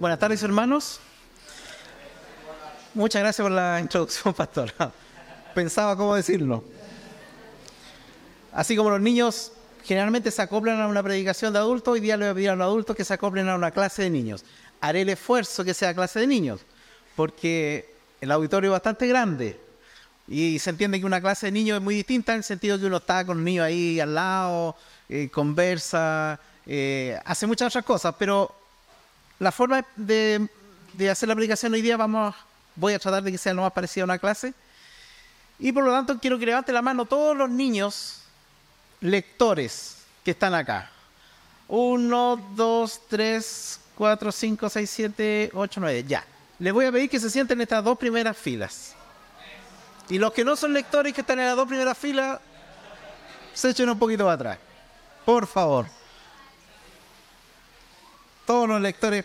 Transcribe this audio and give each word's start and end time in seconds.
Buenas 0.00 0.18
tardes, 0.18 0.42
hermanos. 0.42 0.98
Muchas 2.94 3.20
gracias 3.20 3.44
por 3.44 3.52
la 3.52 3.80
introducción, 3.80 4.32
pastor. 4.36 4.72
Pensaba 5.54 5.94
cómo 5.94 6.14
decirlo. 6.14 6.64
Así 8.50 8.74
como 8.76 8.88
los 8.88 9.00
niños 9.02 9.52
generalmente 9.84 10.30
se 10.30 10.40
acoplan 10.40 10.80
a 10.80 10.86
una 10.86 11.02
predicación 11.02 11.52
de 11.52 11.58
adultos, 11.58 11.92
hoy 11.92 12.00
día 12.00 12.16
le 12.16 12.24
voy 12.24 12.30
a 12.30 12.34
pedir 12.34 12.48
a 12.48 12.56
los 12.56 12.64
adultos 12.64 12.96
que 12.96 13.04
se 13.04 13.12
acoplen 13.12 13.46
a 13.50 13.54
una 13.54 13.72
clase 13.72 14.04
de 14.04 14.08
niños. 14.08 14.42
Haré 14.80 15.02
el 15.02 15.10
esfuerzo 15.10 15.64
que 15.64 15.74
sea 15.74 15.92
clase 15.92 16.20
de 16.20 16.26
niños, 16.26 16.62
porque 17.14 17.94
el 18.22 18.30
auditorio 18.30 18.70
es 18.70 18.72
bastante 18.72 19.06
grande 19.06 19.60
y 20.26 20.58
se 20.60 20.70
entiende 20.70 20.98
que 20.98 21.04
una 21.04 21.20
clase 21.20 21.48
de 21.48 21.52
niños 21.52 21.76
es 21.76 21.82
muy 21.82 21.94
distinta 21.94 22.32
en 22.32 22.38
el 22.38 22.44
sentido 22.44 22.78
que 22.78 22.86
uno 22.86 22.96
está 22.96 23.26
con 23.26 23.36
un 23.36 23.44
niño 23.44 23.62
ahí 23.62 24.00
al 24.00 24.14
lado, 24.14 24.76
eh, 25.10 25.28
conversa, 25.30 26.40
eh, 26.64 27.20
hace 27.22 27.46
muchas 27.46 27.66
otras 27.68 27.84
cosas, 27.84 28.14
pero 28.18 28.59
la 29.40 29.50
forma 29.50 29.84
de, 29.96 30.48
hacer 31.10 31.26
la 31.26 31.32
aplicación 31.32 31.72
hoy 31.72 31.80
día 31.80 31.96
vamos, 31.96 32.34
voy 32.76 32.92
a 32.92 32.98
tratar 32.98 33.22
de 33.22 33.32
que 33.32 33.38
sea 33.38 33.54
lo 33.54 33.62
más 33.62 33.72
parecida 33.72 34.02
a 34.02 34.04
una 34.04 34.18
clase. 34.18 34.54
Y 35.58 35.72
por 35.72 35.82
lo 35.82 35.90
tanto 35.90 36.18
quiero 36.18 36.38
que 36.38 36.46
levante 36.46 36.72
la 36.72 36.82
mano 36.82 37.06
todos 37.06 37.36
los 37.36 37.48
niños 37.50 38.22
lectores 39.00 39.96
que 40.22 40.32
están 40.32 40.54
acá. 40.54 40.90
Uno, 41.68 42.36
dos, 42.54 43.00
tres, 43.08 43.80
cuatro, 43.96 44.30
cinco, 44.30 44.68
seis, 44.68 44.90
siete, 44.90 45.50
ocho, 45.54 45.80
nueve. 45.80 46.04
Ya. 46.06 46.24
Les 46.58 46.72
voy 46.72 46.84
a 46.84 46.92
pedir 46.92 47.08
que 47.08 47.18
se 47.18 47.30
sienten 47.30 47.58
en 47.58 47.62
estas 47.62 47.82
dos 47.82 47.98
primeras 47.98 48.36
filas. 48.36 48.94
Y 50.10 50.18
los 50.18 50.32
que 50.34 50.44
no 50.44 50.54
son 50.54 50.74
lectores 50.74 51.14
que 51.14 51.22
están 51.22 51.38
en 51.38 51.46
las 51.46 51.56
dos 51.56 51.66
primeras 51.66 51.96
filas, 51.96 52.40
se 53.54 53.70
echen 53.70 53.88
un 53.88 53.98
poquito 53.98 54.24
para 54.24 54.34
atrás. 54.34 54.58
Por 55.24 55.46
favor 55.46 55.99
todos 58.50 58.68
los 58.68 58.80
lectores. 58.80 59.24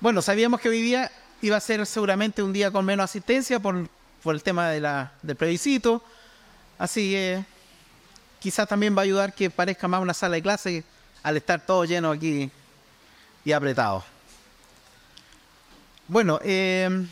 Bueno, 0.00 0.20
sabíamos 0.20 0.60
que 0.60 0.68
hoy 0.68 0.82
día 0.82 1.10
iba 1.40 1.56
a 1.56 1.60
ser 1.60 1.86
seguramente 1.86 2.42
un 2.42 2.52
día 2.52 2.70
con 2.70 2.84
menos 2.84 3.04
asistencia 3.04 3.58
por, 3.58 3.88
por 4.22 4.34
el 4.34 4.42
tema 4.42 4.68
de 4.68 4.80
la, 4.82 5.12
del 5.22 5.36
plebiscito. 5.36 6.04
Así 6.76 7.12
que 7.12 7.42
quizás 8.38 8.68
también 8.68 8.94
va 8.94 9.00
a 9.00 9.04
ayudar 9.04 9.32
que 9.32 9.48
parezca 9.48 9.88
más 9.88 10.02
una 10.02 10.12
sala 10.12 10.34
de 10.34 10.42
clase 10.42 10.84
al 11.22 11.38
estar 11.38 11.64
todo 11.64 11.86
lleno 11.86 12.10
aquí 12.10 12.50
y 13.46 13.52
apretado. 13.52 14.15
Bueno, 16.08 16.38
em, 16.44 17.08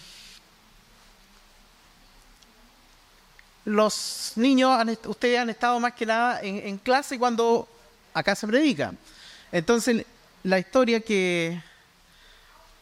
los 3.64 4.32
niños, 4.36 4.78
ustedes 5.06 5.40
han 5.40 5.50
estado 5.50 5.80
más 5.80 5.94
que 5.94 6.06
nada 6.06 6.40
en, 6.42 6.78
clase 6.78 7.18
cuando 7.18 7.68
acá 8.12 8.36
se 8.36 8.46
predica. 8.46 8.94
Entonces, 9.50 10.06
la 10.44 10.60
historia 10.60 11.00
que, 11.00 11.60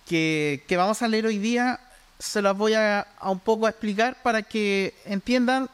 que, 0.06 0.76
vamos 0.76 1.00
a 1.00 1.08
leer 1.08 1.24
hoy 1.24 1.38
día 1.38 1.80
se 2.18 2.42
las 2.42 2.54
voy 2.56 2.74
a, 2.74 3.06
un 3.22 3.40
poco 3.40 3.66
explicar 3.66 4.22
para 4.22 4.42
que 4.42 4.94
entiendan 5.06 5.70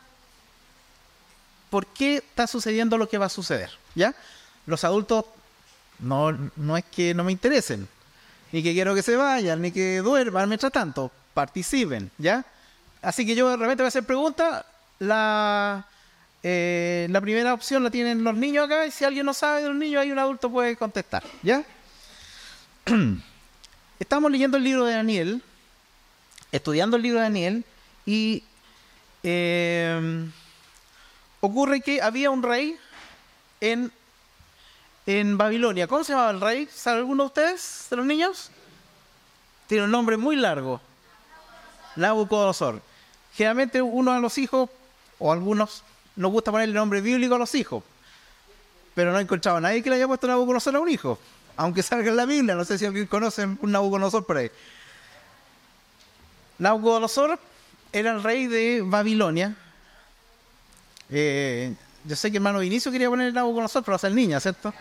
por 1.69 1.85
qué 1.87 2.19
está 2.19 2.47
sucediendo 2.47 2.97
lo 2.97 3.09
que 3.09 3.19
va 3.19 3.27
a 3.27 3.31
suceder. 3.31 3.71
¿Ya? 3.97 4.15
Los 4.67 4.85
adultos 4.85 5.25
no, 5.99 6.31
no 6.55 6.77
es 6.77 6.85
que 6.85 7.13
no 7.13 7.25
me 7.25 7.33
interesen, 7.33 7.89
ni 8.53 8.63
que 8.63 8.73
quiero 8.73 8.95
que 8.95 9.03
se 9.03 9.17
vayan, 9.17 9.61
ni 9.61 9.71
que 9.71 9.99
duerman 9.99 10.49
mientras 10.49 10.73
tanto. 10.73 11.11
Participen, 11.35 12.11
¿ya? 12.19 12.45
Así 13.03 13.27
que 13.27 13.35
yo 13.35 13.51
de 13.51 13.57
repente 13.57 13.83
voy 13.83 13.87
a 13.87 13.89
hacer 13.89 14.05
preguntas. 14.05 14.65
La, 14.99 15.87
eh, 16.43 17.07
la 17.11 17.21
primera 17.21 17.55
opción 17.55 17.85
la 17.85 17.91
tienen 17.91 18.25
los 18.25 18.37
niños 18.37 18.67
acá 18.67 18.87
y 18.87 18.91
si 18.91 19.05
alguien 19.05 19.27
no 19.27 19.35
sabe 19.35 19.63
de 19.63 19.69
los 19.69 19.77
niños, 19.77 20.03
hay 20.03 20.11
un 20.11 20.19
adulto 20.19 20.51
puede 20.51 20.77
contestar, 20.77 21.23
¿ya? 21.43 21.65
Estamos 23.99 24.31
leyendo 24.31 24.57
el 24.57 24.65
libro 24.65 24.85
de 24.85 24.95
Daniel, 24.95 25.43
estudiando 26.51 26.97
el 26.97 27.03
libro 27.03 27.19
de 27.19 27.25
Daniel 27.25 27.65
y 28.07 28.43
eh, 29.23 30.29
ocurre 31.41 31.81
que 31.81 32.01
había 32.01 32.31
un 32.31 32.43
rey 32.43 32.77
en 33.61 33.93
en 35.09 35.39
Babilonia. 35.39 35.87
¿Cómo 35.87 36.05
se 36.05 36.13
llamaba 36.13 36.33
el 36.33 36.41
rey? 36.41 36.69
¿Sabe 36.71 36.99
alguno 36.99 37.23
de 37.23 37.27
ustedes, 37.29 37.87
de 37.89 37.97
los 37.97 38.05
niños? 38.05 38.51
Tiene 39.67 39.85
un 39.85 39.91
nombre 39.91 40.19
muy 40.19 40.37
largo. 40.37 40.83
Nabucodonosor. 41.97 42.83
Generalmente 43.33 43.81
uno 43.81 44.13
de 44.13 44.21
los 44.21 44.37
hijos, 44.37 44.69
o 45.19 45.33
algunos, 45.33 45.83
nos 46.15 46.31
gusta 46.31 46.53
ponerle 46.53 46.75
nombre 46.75 47.01
bíblico 47.01 47.37
a 47.37 47.39
los 47.39 47.55
hijos. 47.55 47.83
Pero 48.95 49.11
no 49.11 49.19
he 49.19 49.23
encontrado 49.23 49.57
a 49.57 49.61
nadie 49.63 49.83
que 49.83 49.89
le 49.89 49.97
haya 49.97 50.07
puesto 50.07 50.27
Nabucodonosor 50.27 50.77
a 50.77 50.81
un 50.81 50.91
hijo. 50.91 51.19
Aunque 51.57 51.83
salga 51.83 52.11
en 52.11 52.17
la 52.17 52.27
Biblia, 52.27 52.55
no 52.55 52.67
sé 52.67 52.77
si 52.77 52.85
alguien 52.85 53.07
conoce 53.07 53.47
un 53.47 53.73
Nabucodonosor 53.73 54.27
por 54.27 54.37
ahí. 54.37 54.51
Nabucodonosor 56.59 57.39
era 57.95 58.11
el 58.13 58.23
rey 58.23 58.47
de 58.47 58.83
Babilonia. 58.85 59.57
Eh, 61.09 61.75
yo 62.05 62.15
sé 62.15 62.31
que 62.31 62.37
hermano 62.37 62.59
Vinicio 62.59 62.93
quería 62.93 63.09
poner 63.09 63.33
Nabucodonosor, 63.33 63.83
pero 63.83 63.95
va 63.95 63.99
ser 63.99 64.13
niña, 64.13 64.39
¿cierto? 64.39 64.75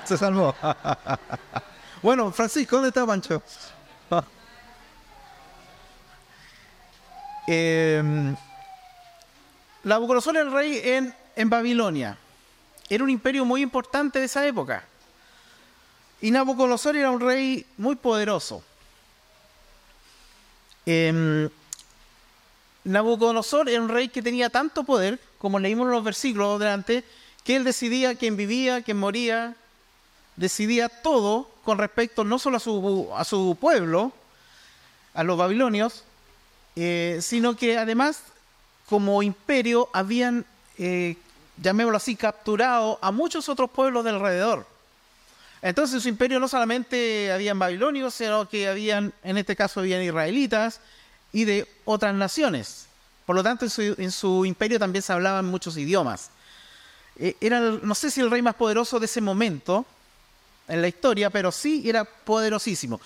se 0.04 0.16
salvó. 0.16 0.54
bueno, 2.02 2.30
Francisco, 2.32 2.76
¿dónde 2.76 2.88
está 2.88 3.06
Pancho? 3.06 3.42
eh, 7.46 8.34
Nabucodonosor 9.84 10.36
era 10.36 10.46
el 10.46 10.52
rey 10.52 10.80
en, 10.84 11.14
en 11.36 11.50
Babilonia. 11.50 12.16
Era 12.88 13.04
un 13.04 13.10
imperio 13.10 13.44
muy 13.44 13.62
importante 13.62 14.18
de 14.18 14.24
esa 14.26 14.46
época. 14.46 14.84
Y 16.20 16.30
Nabucodonosor 16.30 16.96
era 16.96 17.10
un 17.10 17.20
rey 17.20 17.64
muy 17.78 17.96
poderoso. 17.96 18.62
Eh, 20.86 21.48
Nabucodonosor 22.84 23.68
era 23.68 23.80
un 23.80 23.88
rey 23.88 24.08
que 24.08 24.22
tenía 24.22 24.50
tanto 24.50 24.84
poder, 24.84 25.20
como 25.38 25.58
leímos 25.58 25.86
en 25.86 25.92
los 25.92 26.04
versículos 26.04 26.58
delante, 26.58 27.04
que 27.44 27.56
él 27.56 27.64
decidía 27.64 28.14
quién 28.14 28.36
vivía, 28.36 28.82
quién 28.82 28.98
moría, 28.98 29.56
decidía 30.40 30.88
todo 30.88 31.50
con 31.64 31.76
respecto 31.76 32.24
no 32.24 32.38
solo 32.38 32.56
a 32.56 33.24
su, 33.24 33.58
pueblo, 33.60 34.10
a 35.12 35.22
los 35.22 35.36
babilonios, 35.36 36.02
eh, 36.76 37.18
sino 37.20 37.56
que 37.56 37.76
además 37.76 38.22
como 38.88 39.22
imperio 39.22 39.90
habían, 39.92 40.46
eh, 40.78 41.16
llamémoslo 41.58 41.98
así, 41.98 42.16
capturado 42.16 42.98
a 43.02 43.12
muchos 43.12 43.50
otros 43.50 43.70
pueblos 43.70 44.02
de 44.02 44.10
alrededor. 44.10 44.66
Entonces 45.60 46.02
su 46.02 46.08
imperio 46.08 46.40
no 46.40 46.48
solamente 46.48 47.30
habían 47.30 47.58
babilonios, 47.58 48.14
sino 48.14 48.48
que 48.48 48.66
habían, 48.66 49.12
en 49.22 49.36
este 49.36 49.54
caso 49.54 49.80
habían 49.80 50.02
israelitas 50.02 50.80
y 51.34 51.44
de 51.44 51.68
otras 51.84 52.14
naciones. 52.14 52.86
Por 53.26 53.36
lo 53.36 53.42
tanto, 53.42 53.66
en 53.78 54.10
su, 54.10 54.46
imperio 54.46 54.78
también 54.78 55.02
se 55.02 55.12
hablaban 55.12 55.44
muchos 55.44 55.76
idiomas. 55.76 56.30
Eh, 57.16 57.36
era, 57.42 57.60
no 57.60 57.94
sé 57.94 58.10
si 58.10 58.22
el 58.22 58.30
rey 58.30 58.40
más 58.40 58.54
poderoso 58.54 58.98
de 58.98 59.04
ese 59.04 59.20
momento, 59.20 59.84
en 60.70 60.80
la 60.80 60.88
historia, 60.88 61.30
pero 61.30 61.52
sí 61.52 61.82
era 61.84 62.04
poderosísimo. 62.04 63.00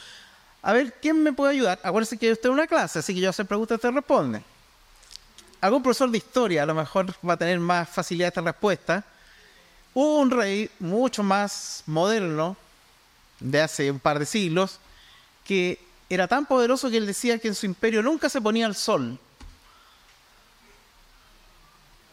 A 0.63 0.73
ver, 0.73 0.95
¿quién 1.01 1.23
me 1.23 1.33
puede 1.33 1.53
ayudar? 1.53 1.81
Acuérdense 1.83 2.19
que 2.19 2.31
usted 2.31 2.49
es 2.49 2.53
una 2.53 2.67
clase, 2.67 2.99
así 2.99 3.15
que 3.15 3.21
yo 3.21 3.31
hacer 3.31 3.47
preguntas 3.47 3.77
usted 3.77 3.91
responde. 3.91 4.43
Algún 5.61 5.83
profesor 5.83 6.11
de 6.11 6.19
historia 6.19 6.63
a 6.63 6.67
lo 6.67 6.75
mejor 6.75 7.15
va 7.27 7.35
a 7.35 7.37
tener 7.37 7.59
más 7.59 7.89
facilidad 7.89 8.29
esta 8.29 8.43
respuesta. 8.43 9.05
Hubo 9.95 10.19
un 10.19 10.31
rey 10.31 10.71
mucho 10.79 11.23
más 11.23 11.83
moderno, 11.87 12.57
de 13.41 13.61
hace 13.61 13.91
un 13.91 13.99
par 13.99 14.19
de 14.19 14.27
siglos, 14.27 14.79
que 15.45 15.79
era 16.09 16.29
tan 16.29 16.47
poderoso 16.47 16.91
que 16.91 16.99
él 16.99 17.07
decía 17.07 17.39
que 17.39 17.49
en 17.49 17.55
su 17.55 17.67
imperio 17.67 18.03
nunca 18.03 18.29
se 18.29 18.41
ponía 18.41 18.67
el 18.67 18.75
sol. 18.75 19.19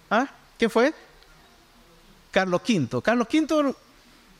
¿Ah? 0.09 0.27
¿Qué 0.57 0.69
fue? 0.69 0.93
Carlos 2.31 2.61
V. 2.67 3.01
Carlos 3.01 3.27
V, 3.31 3.75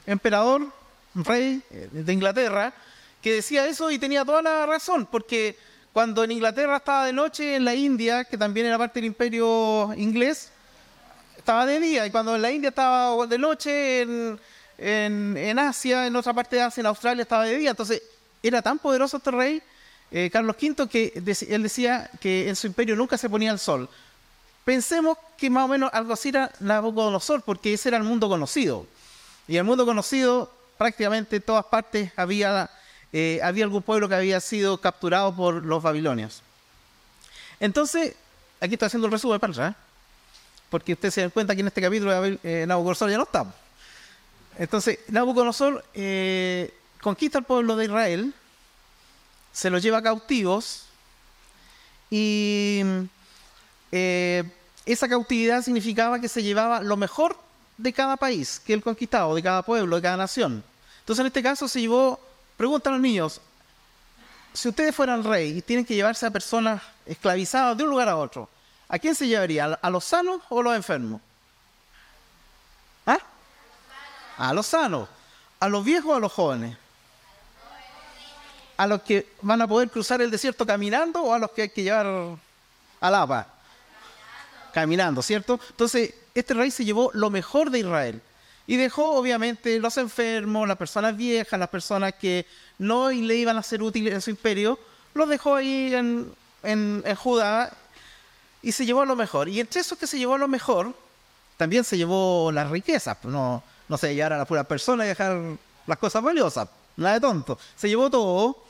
emperador 0.06 0.81
rey 1.16 1.62
eh, 1.72 1.90
de 1.92 2.14
Inglaterra, 2.14 2.74
que 3.22 3.34
decía 3.34 3.68
eso 3.68 3.92
y 3.92 4.00
tenía 4.00 4.26
toda 4.26 4.42
la 4.42 4.66
razón, 4.66 5.08
porque 5.10 5.58
cuando 5.94 6.24
en 6.24 6.32
Inglaterra 6.32 6.78
estaba 6.78 7.06
de 7.06 7.14
noche, 7.14 7.56
en 7.56 7.66
la 7.66 7.76
India, 7.76 8.24
que 8.24 8.38
también 8.38 8.66
era 8.66 8.78
parte 8.78 9.00
del 9.00 9.08
imperio 9.08 9.94
inglés, 9.96 10.52
estaba 11.38 11.66
de 11.66 11.80
día, 11.80 12.06
y 12.06 12.12
cuando 12.12 12.36
en 12.36 12.42
la 12.42 12.52
India 12.52 12.70
estaba 12.70 13.26
de 13.28 13.38
noche, 13.38 14.02
en, 14.82 15.60
Asia, 15.60 16.08
en 16.08 16.16
otra 16.16 16.34
parte 16.34 16.56
de 16.56 16.62
Asia, 16.64 16.82
en 16.82 16.88
Australia, 16.88 17.24
estaba 17.24 17.46
de 17.46 17.58
día. 17.58 17.72
Entonces, 17.72 18.02
era 18.42 18.62
tan 18.62 18.80
poderoso 18.80 19.18
este 19.18 19.32
rey, 19.32 19.62
eh, 20.12 20.30
Carlos 20.32 20.56
V, 20.60 20.88
que 20.88 21.14
él 21.16 21.64
decía 21.64 22.10
que 22.20 22.50
en 22.50 22.56
su 22.56 22.68
imperio 22.68 22.96
nunca 22.96 23.18
se 23.18 23.30
ponía 23.30 23.52
el 23.52 23.60
sol. 23.60 23.90
Pensemos 24.64 25.18
que 25.38 25.50
más 25.50 25.66
o 25.66 25.68
menos 25.68 25.90
algo 25.94 26.14
así 26.14 26.30
era 26.30 26.52
Nabucodonosor, 26.60 27.42
porque 27.42 27.74
ese 27.74 27.90
era 27.90 27.98
el 27.98 28.04
mundo 28.04 28.30
conocido. 28.30 28.86
Y 29.48 29.58
el 29.58 29.64
mundo 29.64 29.86
conocido 29.86 30.52
prácticamente 30.82 31.36
en 31.36 31.44
todas 31.44 31.64
partes 31.66 32.12
había 32.16 32.68
eh, 33.14 33.40
había 33.44 33.66
algún 33.66 33.84
pueblo 33.84 34.10
que 34.10 34.16
había 34.16 34.40
sido 34.40 34.82
capturado 34.82 35.36
por 35.36 35.64
los 35.64 35.84
babilonios. 35.84 36.42
Entonces, 37.60 38.16
aquí 38.60 38.74
estoy 38.74 38.88
haciendo 38.88 39.06
el 39.06 39.12
resumen 39.12 39.40
para 39.40 39.68
¿eh? 39.68 39.76
porque 40.72 40.94
ustedes 40.94 41.14
se 41.14 41.22
dan 41.22 41.30
cuenta 41.30 41.54
que 41.54 41.62
en 41.62 41.68
este 41.68 41.84
capítulo 41.84 42.12
eh, 42.26 42.66
Nabucodonosor 42.68 43.12
ya 43.12 43.18
no 43.18 43.24
está. 43.26 43.46
Entonces, 44.58 44.98
Nabucodonosor 45.10 45.86
eh, 45.94 46.74
conquista 47.00 47.38
al 47.38 47.46
pueblo 47.46 47.76
de 47.76 47.86
Israel, 47.86 48.34
se 49.52 49.70
los 49.70 49.84
lleva 49.84 50.02
cautivos 50.02 50.88
y 52.10 52.82
eh, 53.92 54.44
esa 54.88 55.08
cautividad 55.08 55.62
significaba 55.62 56.20
que 56.20 56.28
se 56.28 56.42
llevaba 56.42 56.82
lo 56.82 56.98
mejor 56.98 57.38
de 57.82 57.94
cada 57.94 58.18
país 58.18 58.60
que 58.60 58.74
él 58.74 58.82
conquistaba, 58.82 59.34
de 59.36 59.44
cada 59.44 59.64
pueblo, 59.64 59.96
de 59.96 60.02
cada 60.02 60.18
nación. 60.18 60.64
Entonces, 61.02 61.22
en 61.22 61.28
este 61.28 61.44
caso 61.44 61.68
se 61.68 61.82
llevó, 61.82 62.20
preguntan 62.58 62.94
a 62.94 62.96
los 62.96 63.04
niños, 63.04 63.42
si 64.54 64.70
ustedes 64.70 64.96
fueran 64.96 65.24
rey 65.24 65.58
y 65.58 65.62
tienen 65.62 65.86
que 65.86 65.96
llevarse 65.96 66.26
a 66.26 66.32
personas 66.32 66.82
esclavizadas 67.06 67.78
de 67.78 67.84
un 67.84 67.90
lugar 67.90 68.10
a 68.10 68.18
otro, 68.18 68.50
¿a 68.88 69.00
quién 69.00 69.16
se 69.16 69.28
llevaría? 69.28 69.80
¿A 69.82 69.90
los 69.90 70.04
sanos 70.04 70.42
o 70.50 70.60
a 70.60 70.64
los 70.64 70.76
enfermos? 70.76 71.22
¿Ah? 73.06 73.20
A 74.38 74.54
los 74.54 74.68
sanos. 74.68 75.10
¿A 75.60 75.70
los 75.70 75.86
viejos 75.86 76.12
o 76.12 76.16
a 76.16 76.20
los 76.20 76.32
jóvenes? 76.32 76.78
¿A 78.78 78.88
los 78.88 79.02
que 79.04 79.30
van 79.42 79.62
a 79.62 79.68
poder 79.68 79.90
cruzar 79.90 80.22
el 80.22 80.32
desierto 80.32 80.66
caminando 80.66 81.22
o 81.22 81.34
a 81.34 81.40
los 81.40 81.52
que 81.52 81.64
hay 81.64 81.70
que 81.70 81.84
llevar 81.84 82.08
al 83.00 83.16
agua? 83.16 83.48
Caminando, 84.74 85.22
¿cierto? 85.22 85.60
Entonces, 85.70 86.14
este 86.34 86.54
rey 86.54 86.72
se 86.72 86.84
llevó 86.84 87.12
lo 87.14 87.30
mejor 87.30 87.70
de 87.70 87.80
Israel. 87.80 88.22
Y 88.72 88.78
dejó, 88.78 89.16
obviamente, 89.16 89.82
los 89.82 89.98
enfermos, 89.98 90.66
las 90.66 90.78
personas 90.78 91.18
viejas, 91.18 91.60
las 91.60 91.68
personas 91.68 92.14
que 92.14 92.46
no 92.78 93.10
le 93.10 93.36
iban 93.36 93.58
a 93.58 93.64
ser 93.64 93.84
útiles 93.84 94.14
en 94.14 94.22
su 94.22 94.30
imperio, 94.30 94.80
los 95.14 95.28
dejó 95.28 95.56
ahí 95.56 95.94
en, 95.94 96.34
en, 96.64 97.04
Judá 97.18 97.70
y 98.62 98.72
se 98.72 98.86
llevó 98.86 99.04
lo 99.04 99.18
mejor. 99.18 99.50
Y 99.50 99.60
entre 99.60 99.82
esos 99.82 99.98
que 99.98 100.08
se 100.08 100.18
llevó 100.18 100.38
lo 100.38 100.48
mejor, 100.48 100.96
también 101.58 101.84
se 101.84 101.98
llevó 101.98 102.50
las 102.54 102.70
riquezas. 102.70 103.18
Pues 103.22 103.34
no, 103.34 103.62
no 103.90 103.98
se 103.98 104.16
llevar 104.16 104.32
a 104.32 104.38
la 104.38 104.46
pura 104.46 104.64
persona 104.64 105.04
y 105.04 105.10
dejar 105.10 105.38
las 105.86 105.98
cosas 105.98 106.24
valiosas. 106.24 106.70
Nada 106.96 107.16
de 107.16 107.20
tonto. 107.20 107.60
Se 107.76 107.90
llevó 107.90 108.10
todo. 108.10 108.64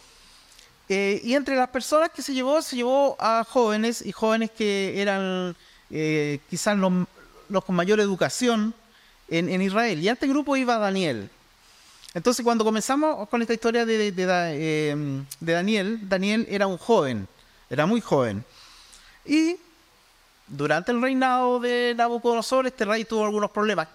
Eh, 0.89 1.21
y 1.24 1.36
entre 1.36 1.56
las 1.56 1.69
personas 1.69 2.09
que 2.09 2.24
se 2.24 2.33
llevó, 2.33 2.59
se 2.63 2.75
llevó 2.75 3.18
a 3.19 3.45
jóvenes 3.48 4.03
y 4.03 4.12
jóvenes 4.12 4.50
que 4.50 5.00
eran 5.00 5.56
eh, 5.92 6.39
quizás 6.50 6.75
los, 6.75 6.92
los, 7.50 7.63
con 7.63 7.75
mayor 7.75 8.00
educación 8.00 8.74
en, 9.31 9.61
Israel. 9.61 9.99
Y 9.99 10.09
a 10.09 10.13
este 10.13 10.27
grupo 10.27 10.57
iba 10.57 10.77
Daniel. 10.77 11.29
Entonces, 12.13 12.43
cuando 12.43 12.65
comenzamos 12.65 13.27
con 13.29 13.41
esta 13.41 13.53
historia 13.53 13.83
eh, 13.87 14.11
de, 15.39 15.53
Daniel, 15.53 15.99
Daniel 16.09 16.45
era 16.49 16.67
un 16.67 16.77
joven, 16.77 17.27
era 17.69 17.85
muy 17.85 18.01
joven. 18.01 18.43
Y 19.25 19.55
durante 20.47 20.91
el 20.91 21.01
reinado 21.01 21.61
de 21.61 21.93
Nabucodonosor, 21.95 22.67
este 22.67 22.83
rey 22.83 23.05
tuvo 23.05 23.23
algunos 23.23 23.49
problemas. 23.51 23.87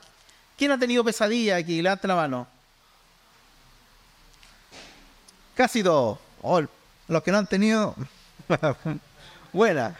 ¿Quién 0.56 0.70
ha 0.70 0.78
tenido 0.78 1.04
pesadilla 1.04 1.56
aquí? 1.56 1.82
Levante 1.82 2.08
la 2.08 2.16
mano. 2.16 2.46
Casi 5.54 5.82
todos. 5.82 6.18
Oh, 6.40 6.62
los 7.08 7.22
que 7.22 7.30
no 7.30 7.38
han 7.38 7.46
tenido. 7.46 7.94
Buena. 9.52 9.94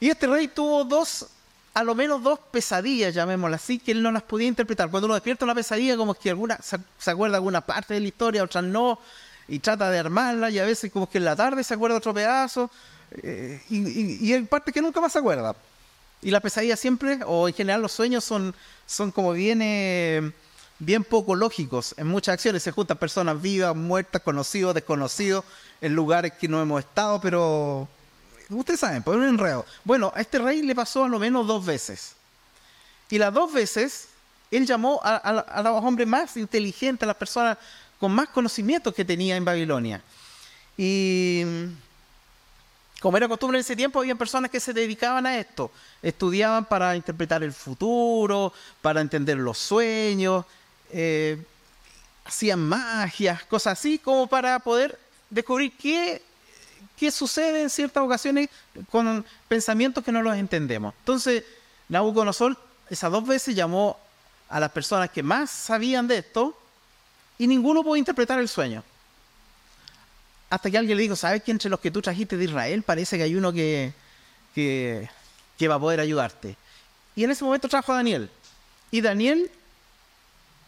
Y 0.00 0.08
este 0.08 0.26
rey 0.26 0.48
tuvo 0.48 0.84
dos 0.84 1.26
a 1.76 1.84
lo 1.84 1.94
menos 1.94 2.22
dos 2.22 2.38
pesadillas, 2.38 3.14
llamémoslas 3.14 3.62
así, 3.62 3.78
que 3.78 3.92
él 3.92 4.02
no 4.02 4.10
las 4.10 4.22
podía 4.22 4.48
interpretar. 4.48 4.90
Cuando 4.90 5.04
uno 5.04 5.14
despierta 5.14 5.44
una 5.44 5.54
pesadilla, 5.54 5.94
como 5.98 6.14
que 6.14 6.30
alguna 6.30 6.58
se 6.62 7.10
acuerda 7.10 7.36
alguna 7.36 7.60
parte 7.60 7.92
de 7.92 8.00
la 8.00 8.06
historia, 8.06 8.42
otras 8.42 8.64
no, 8.64 8.98
y 9.46 9.58
trata 9.58 9.90
de 9.90 9.98
armarla, 9.98 10.48
y 10.48 10.58
a 10.58 10.64
veces 10.64 10.90
como 10.90 11.06
que 11.06 11.18
en 11.18 11.26
la 11.26 11.36
tarde 11.36 11.62
se 11.62 11.74
acuerda 11.74 11.98
otro 11.98 12.14
pedazo, 12.14 12.70
eh, 13.22 13.60
y, 13.68 14.32
hay 14.32 14.42
parte 14.44 14.72
que 14.72 14.80
nunca 14.80 15.02
más 15.02 15.12
se 15.12 15.18
acuerda. 15.18 15.54
Y 16.22 16.30
la 16.30 16.40
pesadilla 16.40 16.76
siempre, 16.76 17.18
o 17.26 17.46
en 17.46 17.52
general 17.52 17.82
los 17.82 17.92
sueños 17.92 18.24
son, 18.24 18.54
son 18.86 19.10
como 19.10 19.32
bien, 19.32 19.60
eh, 19.60 20.32
bien 20.78 21.04
poco 21.04 21.34
lógicos. 21.34 21.94
En 21.98 22.06
muchas 22.06 22.32
acciones 22.32 22.62
se 22.62 22.72
juntan 22.72 22.96
personas 22.96 23.42
vivas, 23.42 23.76
muertas, 23.76 24.22
conocidos, 24.22 24.74
desconocidos, 24.74 25.44
en 25.82 25.94
lugares 25.94 26.32
que 26.40 26.48
no 26.48 26.62
hemos 26.62 26.80
estado, 26.80 27.20
pero 27.20 27.86
Ustedes 28.50 28.80
saben, 28.80 29.02
por 29.02 29.16
un 29.16 29.24
enredo. 29.24 29.66
Bueno, 29.84 30.12
a 30.14 30.20
este 30.20 30.38
rey 30.38 30.62
le 30.62 30.74
pasó 30.74 31.04
a 31.04 31.08
lo 31.08 31.18
menos 31.18 31.46
dos 31.46 31.64
veces. 31.64 32.14
Y 33.10 33.18
las 33.18 33.32
dos 33.32 33.52
veces, 33.52 34.08
él 34.50 34.66
llamó 34.66 35.00
a, 35.02 35.62
los 35.62 35.84
hombres 35.84 36.06
más 36.06 36.36
inteligentes, 36.36 37.02
a 37.02 37.06
las 37.06 37.16
personas 37.16 37.58
con 37.98 38.12
más 38.12 38.28
conocimientos 38.28 38.94
que 38.94 39.04
tenía 39.04 39.36
en 39.36 39.44
Babilonia. 39.44 40.02
Y 40.76 41.44
como 43.00 43.16
era 43.16 43.28
costumbre 43.28 43.58
en 43.58 43.60
ese 43.60 43.76
tiempo, 43.76 44.00
había 44.00 44.14
personas 44.14 44.50
que 44.50 44.60
se 44.60 44.72
dedicaban 44.72 45.26
a 45.26 45.38
esto. 45.38 45.70
Estudiaban 46.02 46.64
para 46.64 46.96
interpretar 46.96 47.42
el 47.42 47.52
futuro, 47.52 48.52
para 48.80 49.00
entender 49.00 49.38
los 49.38 49.58
sueños, 49.58 50.44
eh, 50.90 51.42
hacían 52.24 52.60
magias, 52.60 53.44
cosas 53.44 53.78
así, 53.78 53.98
como 53.98 54.26
para 54.26 54.58
poder 54.58 54.98
descubrir 55.30 55.72
qué 55.76 56.22
qué 56.96 57.10
sucede 57.10 57.62
en 57.62 57.70
ciertas 57.70 58.02
ocasiones 58.02 58.48
con 58.90 59.24
pensamientos 59.48 60.04
que 60.04 60.12
no 60.12 60.22
los 60.22 60.36
entendemos. 60.36 60.94
Entonces, 61.00 61.44
Nabucodonosor 61.88 62.56
esas 62.88 63.10
dos 63.10 63.26
veces 63.26 63.54
llamó 63.54 63.98
a 64.48 64.60
las 64.60 64.70
personas 64.70 65.10
que 65.10 65.22
más 65.22 65.50
sabían 65.50 66.06
de 66.06 66.18
esto 66.18 66.56
y 67.38 67.46
ninguno 67.46 67.82
pudo 67.82 67.96
interpretar 67.96 68.38
el 68.38 68.48
sueño. 68.48 68.82
Hasta 70.48 70.70
que 70.70 70.78
alguien 70.78 70.96
le 70.96 71.02
dijo, 71.02 71.16
¿sabes 71.16 71.42
que 71.42 71.50
entre 71.50 71.68
los 71.68 71.80
que 71.80 71.90
tú 71.90 72.00
trajiste 72.00 72.36
de 72.36 72.44
Israel 72.44 72.82
parece 72.82 73.16
que 73.16 73.24
hay 73.24 73.34
uno 73.34 73.52
que, 73.52 73.92
que, 74.54 75.10
que 75.58 75.68
va 75.68 75.74
a 75.74 75.80
poder 75.80 75.98
ayudarte? 75.98 76.56
Y 77.16 77.24
en 77.24 77.30
ese 77.30 77.42
momento 77.42 77.68
trajo 77.68 77.92
a 77.92 77.96
Daniel. 77.96 78.30
Y 78.92 79.00
Daniel 79.00 79.50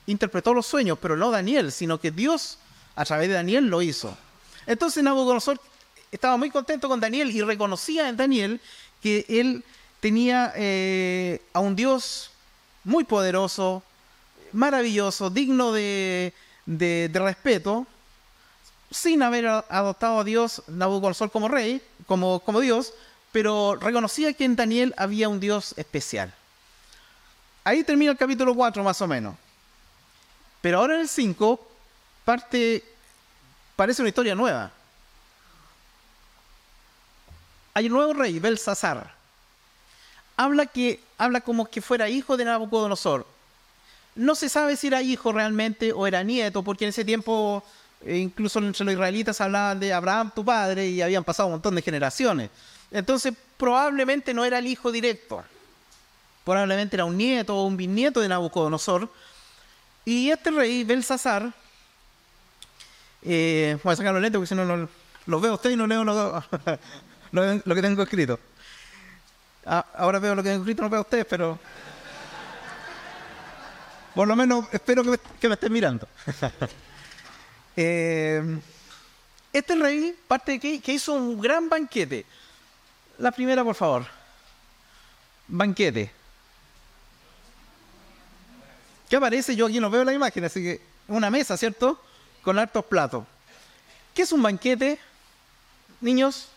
interpretó 0.07 0.53
los 0.53 0.67
sueños, 0.67 0.99
pero 1.00 1.17
no 1.17 1.31
Daniel, 1.31 1.71
sino 1.71 2.00
que 2.00 2.11
Dios 2.11 2.59
a 2.97 3.05
través 3.05 3.29
de 3.29 3.35
Daniel 3.35 3.67
lo 3.67 3.81
hizo. 3.81 4.17
Entonces 4.67 5.05
Nabucodonosor 5.05 5.61
estaba 6.12 6.37
muy 6.37 6.50
contento 6.50 6.88
con 6.88 7.00
Daniel 7.00 7.31
y 7.31 7.43
reconocía 7.43 8.09
en 8.09 8.17
Daniel 8.17 8.61
que 9.03 9.25
él 9.29 9.65
tenía 10.00 10.53
eh, 10.57 11.43
a 11.53 11.61
un 11.61 11.77
Dios 11.77 12.31
muy 12.85 13.05
poderoso, 13.05 13.83
maravilloso, 14.53 15.31
digno 15.31 15.73
de, 15.73 16.33
respeto, 17.12 17.87
sin 18.91 19.23
haber 19.23 19.47
adoptado 19.47 20.21
a 20.21 20.25
Dios, 20.25 20.62
Nabucodonosor, 20.69 21.31
como 21.31 21.49
rey, 21.49 21.83
como, 22.07 22.61
Dios, 22.61 22.95
pero 23.33 23.77
reconocía 23.77 24.33
que 24.33 24.45
en 24.45 24.57
Daniel 24.57 24.95
había 24.97 25.29
un 25.29 25.41
Dios 25.41 25.75
especial. 25.77 26.33
Ahí 27.65 27.85
termina 27.85 28.12
el 28.12 28.17
capítulo 28.17 28.55
4 28.55 28.83
más 28.83 29.00
o 29.03 29.07
menos. 29.07 29.37
Pero 30.62 30.79
ahora 30.79 30.95
en 30.95 31.03
el 31.03 31.09
5 31.09 31.61
parte, 32.25 32.83
parece 33.77 34.00
una 34.00 34.09
historia 34.09 34.35
nueva. 34.35 34.73
Hay 37.79 37.87
un 37.87 37.93
nuevo 37.93 38.13
rey, 38.13 38.41
Belsasar. 38.41 39.15
Habla, 40.37 40.67
que, 40.67 41.01
habla 41.17 41.41
como 41.41 41.71
que 41.71 41.81
fuera 41.81 42.09
hijo 42.09 42.37
de 42.37 42.45
Nabucodonosor. 42.45 43.25
No 44.17 44.35
se 44.35 44.49
sabe 44.49 44.77
si 44.77 44.89
era 44.89 45.01
hijo 45.01 45.31
realmente 45.33 45.93
o 45.93 46.05
era 46.05 46.25
nieto, 46.25 46.65
porque 46.65 46.87
en 46.87 46.89
ese 46.89 47.05
tiempo, 47.05 47.63
eh, 48.05 48.17
incluso 48.17 48.59
entre 48.59 48.85
los 48.85 48.95
israelitas 48.95 49.41
hablaban 49.41 49.79
de 49.79 49.93
Abraham, 49.93 50.33
tu 50.35 50.45
padre, 50.45 50.89
y 50.89 51.01
habían 51.01 51.23
pasado 51.23 51.47
un 51.47 51.53
montón 51.53 51.77
de 51.77 51.83
generaciones. 51.83 52.51
Entonces, 52.91 53.33
probablemente 53.57 54.35
no 54.35 54.45
era 54.45 54.59
el 54.59 54.67
hijo 54.67 54.91
directo. 54.91 55.45
Probablemente 56.45 56.97
era 56.97 57.05
un 57.05 57.17
nieto 57.17 57.57
o 57.57 57.65
un 57.65 57.77
bisnieto 57.77 58.21
de 58.21 58.29
Nabucodonosor. 58.29 59.09
Y 60.05 60.31
este 60.31 60.51
rey, 60.51 60.83
Belsasar, 60.83 61.53
eh, 63.23 63.79
voy 63.85 63.93
a 63.93 63.97
sacar 63.97 64.13
los 64.13 64.23
lentes 64.23 64.39
porque 64.39 64.49
si 64.49 64.55
no, 64.57 64.89
los 65.27 65.43
veo 65.43 65.53
a 65.53 65.55
usted 65.55 65.71
y 65.71 65.77
no 65.77 65.87
leo 65.87 66.03
los, 66.03 66.43
lo, 67.33 67.75
que 67.75 67.83
tengo 67.83 68.03
escrito. 68.03 68.39
Ah, 69.67 69.85
ahora 69.95 70.19
veo 70.19 70.35
lo 70.35 70.43
que 70.43 70.51
tengo 70.51 70.63
escrito, 70.63 70.83
no 70.83 70.91
veo 70.91 71.01
a 71.01 71.03
ustedes, 71.03 71.27
pero. 71.27 71.59
Por 74.15 74.27
lo 74.27 74.35
menos 74.35 74.67
espero 74.73 75.03
que 75.41 75.49
me, 75.49 75.55
estén 75.55 75.73
mirando. 75.73 76.09
Eh, 77.81 78.59
este 79.53 79.77
rey, 79.77 80.13
parte 80.27 80.51
de 80.51 80.59
que, 80.59 80.81
que 80.81 80.93
hizo 80.95 81.15
un 81.15 81.41
gran 81.41 81.69
banquete. 81.69 82.27
La 83.19 83.31
primera, 83.31 83.63
por 83.63 83.77
favor. 83.77 84.05
Banquete. 85.47 86.11
¿Qué 89.09 89.17
aparece? 89.17 89.57
Yo 89.57 89.67
aquí 89.67 89.79
no 89.79 89.91
veo 89.91 90.05
la 90.05 90.13
imagen, 90.13 90.45
así 90.45 90.61
que 90.61 90.83
una 91.07 91.31
mesa, 91.31 91.57
¿cierto? 91.57 92.03
Con 92.43 92.59
hartos 92.59 92.85
platos. 92.85 93.25
¿Qué 94.15 94.23
es 94.23 94.33
un 94.33 94.43
banquete, 94.43 94.99
niños? 96.01 96.49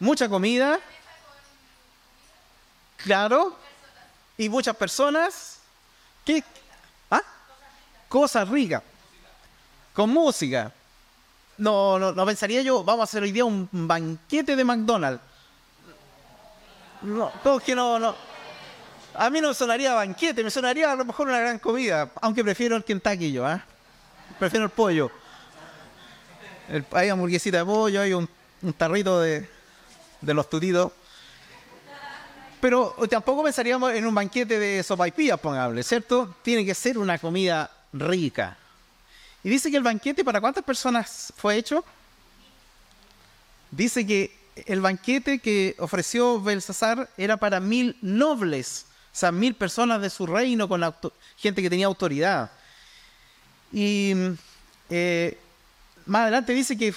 Mucha 0.00 0.28
comida, 0.28 0.80
claro, 2.96 3.56
y 4.36 4.48
muchas 4.48 4.74
personas. 4.74 5.58
¿Qué? 6.24 6.42
¿Ah? 7.10 7.22
Cosas 8.08 8.48
ricas. 8.48 8.82
Con 9.94 10.10
música. 10.10 10.72
No, 11.58 11.98
no, 11.98 12.12
no 12.12 12.26
pensaría 12.26 12.62
yo, 12.62 12.82
vamos 12.82 13.02
a 13.02 13.04
hacer 13.04 13.22
hoy 13.22 13.32
día 13.32 13.44
un 13.44 13.68
banquete 13.70 14.56
de 14.56 14.64
McDonald's. 14.64 15.22
No, 17.02 17.30
todo 17.42 17.60
que 17.60 17.74
no, 17.74 17.98
no. 17.98 18.14
A 19.14 19.28
mí 19.28 19.40
no 19.40 19.48
me 19.48 19.54
sonaría 19.54 19.94
banquete, 19.94 20.44
me 20.44 20.50
sonaría 20.50 20.92
a 20.92 20.96
lo 20.96 21.04
mejor 21.04 21.28
una 21.28 21.40
gran 21.40 21.58
comida, 21.58 22.10
aunque 22.20 22.44
prefiero 22.44 22.76
el 22.76 22.84
Kentucky 22.84 23.32
yo, 23.32 23.46
¿ah? 23.46 23.62
Prefiero 24.38 24.64
el 24.64 24.70
pollo. 24.70 25.10
hay 26.92 27.08
hamburguesita 27.08 27.58
de 27.58 27.64
pollo, 27.64 28.00
hay 28.00 28.12
un, 28.12 28.28
tarrito 28.76 29.20
de, 29.20 29.48
de 30.20 30.34
los 30.34 30.48
tutitos. 30.48 30.92
Pero 32.60 32.94
tampoco 33.08 33.42
pensaríamos 33.42 33.92
en 33.94 34.06
un 34.06 34.14
banquete 34.14 34.58
de 34.58 34.82
sopa 34.82 35.08
y 35.08 35.12
pilla, 35.12 35.36
pongable, 35.38 35.82
¿cierto? 35.82 36.36
Tiene 36.42 36.64
que 36.64 36.74
ser 36.74 36.98
una 36.98 37.18
comida 37.18 37.70
rica. 37.92 38.56
Y 39.42 39.48
dice 39.48 39.70
que 39.70 39.78
el 39.78 39.82
banquete, 39.82 40.22
¿para 40.22 40.40
cuántas 40.40 40.62
personas 40.62 41.32
fue 41.36 41.56
hecho? 41.56 41.82
Dice 43.70 44.06
que 44.06 44.36
el 44.66 44.80
banquete 44.82 45.38
que 45.38 45.74
ofreció 45.78 46.40
Belsasar 46.40 47.08
era 47.16 47.38
para 47.38 47.60
mil 47.60 47.96
nobles, 48.02 48.86
o 49.12 49.16
sea, 49.16 49.32
mil 49.32 49.54
personas 49.54 50.02
de 50.02 50.10
su 50.10 50.26
reino, 50.26 50.68
con 50.68 50.82
gente 51.36 51.62
que 51.62 51.70
tenía 51.70 51.86
autoridad. 51.86 52.50
Y 53.72 54.12
eh, 54.90 55.38
más 56.04 56.22
adelante 56.22 56.52
dice 56.52 56.76
que 56.76 56.92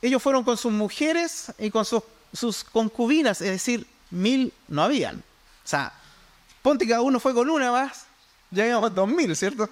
ellos 0.00 0.22
fueron 0.22 0.44
con 0.44 0.56
sus 0.56 0.72
mujeres 0.72 1.52
y 1.58 1.70
con 1.70 1.84
sus, 1.84 2.02
sus 2.32 2.64
concubinas, 2.64 3.40
es 3.40 3.50
decir, 3.50 3.86
mil 4.10 4.52
no 4.68 4.82
habían. 4.82 5.16
O 5.16 5.68
sea, 5.68 5.92
ponte 6.62 6.86
cada 6.86 7.02
uno 7.02 7.20
fue 7.20 7.34
con 7.34 7.48
una 7.50 7.70
más, 7.70 8.06
ya 8.50 8.66
íbamos 8.66 8.94
dos 8.94 9.08
mil, 9.08 9.34
¿cierto? 9.36 9.68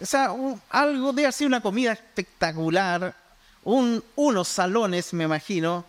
O 0.00 0.06
sea, 0.06 0.32
algo 0.70 1.12
de 1.12 1.26
así, 1.26 1.44
una 1.44 1.60
comida 1.60 1.92
espectacular, 1.92 3.14
un, 3.64 4.02
unos 4.16 4.48
salones, 4.48 5.12
me 5.12 5.24
imagino, 5.24 5.84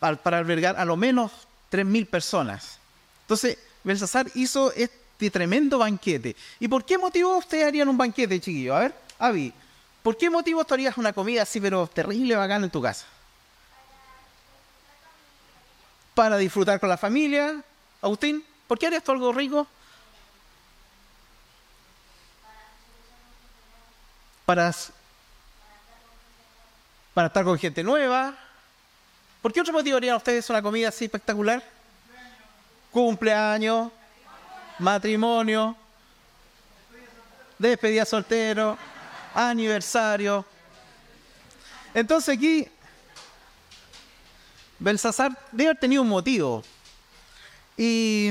para, 0.00 0.16
para 0.16 0.38
albergar 0.38 0.76
a 0.76 0.84
lo 0.84 0.96
menos 0.96 1.30
tres 1.68 1.86
mil 1.86 2.06
personas. 2.06 2.78
Entonces, 3.22 3.58
Belsasar 3.84 4.26
hizo 4.34 4.72
este 4.72 5.30
tremendo 5.30 5.78
banquete. 5.78 6.34
¿Y 6.58 6.68
por 6.68 6.84
qué 6.84 6.98
motivo 6.98 7.36
ustedes 7.36 7.66
harían 7.66 7.88
un 7.88 7.96
banquete, 7.96 8.40
chiquillo? 8.40 8.74
A 8.74 8.80
ver, 8.80 8.94
Avi, 9.18 9.52
¿por 10.02 10.16
qué 10.16 10.28
motivo 10.28 10.64
tú 10.64 10.74
harías 10.74 10.96
una 10.98 11.12
comida 11.12 11.42
así, 11.42 11.60
pero 11.60 11.86
terrible, 11.86 12.34
bacana 12.34 12.64
en 12.64 12.70
tu 12.70 12.82
casa? 12.82 13.06
Para 16.14 16.36
disfrutar 16.36 16.80
con 16.80 16.88
la 16.88 16.96
familia. 16.96 17.62
Agustín, 18.00 18.44
¿por 18.66 18.78
qué 18.78 18.86
harías 18.86 19.02
tú 19.02 19.12
algo 19.12 19.32
rico? 19.32 19.66
para, 24.44 24.74
para 27.12 27.26
estar 27.28 27.44
con 27.44 27.58
gente 27.58 27.82
nueva. 27.82 28.34
¿Por 29.42 29.52
qué 29.52 29.60
otro 29.60 29.72
motivo 29.72 29.96
harían 29.96 30.16
ustedes 30.16 30.48
una 30.50 30.62
comida 30.62 30.88
así 30.88 31.04
espectacular? 31.04 31.62
Cumpleaños, 32.90 33.90
matrimonio, 34.78 35.76
despedida 37.58 38.04
soltero, 38.04 38.78
aniversario. 39.34 40.44
Entonces 41.92 42.36
aquí 42.36 42.68
Belsasar 44.78 45.38
debe 45.52 45.70
haber 45.70 45.80
tenido 45.80 46.02
un 46.02 46.08
motivo. 46.08 46.62
Y 47.76 48.28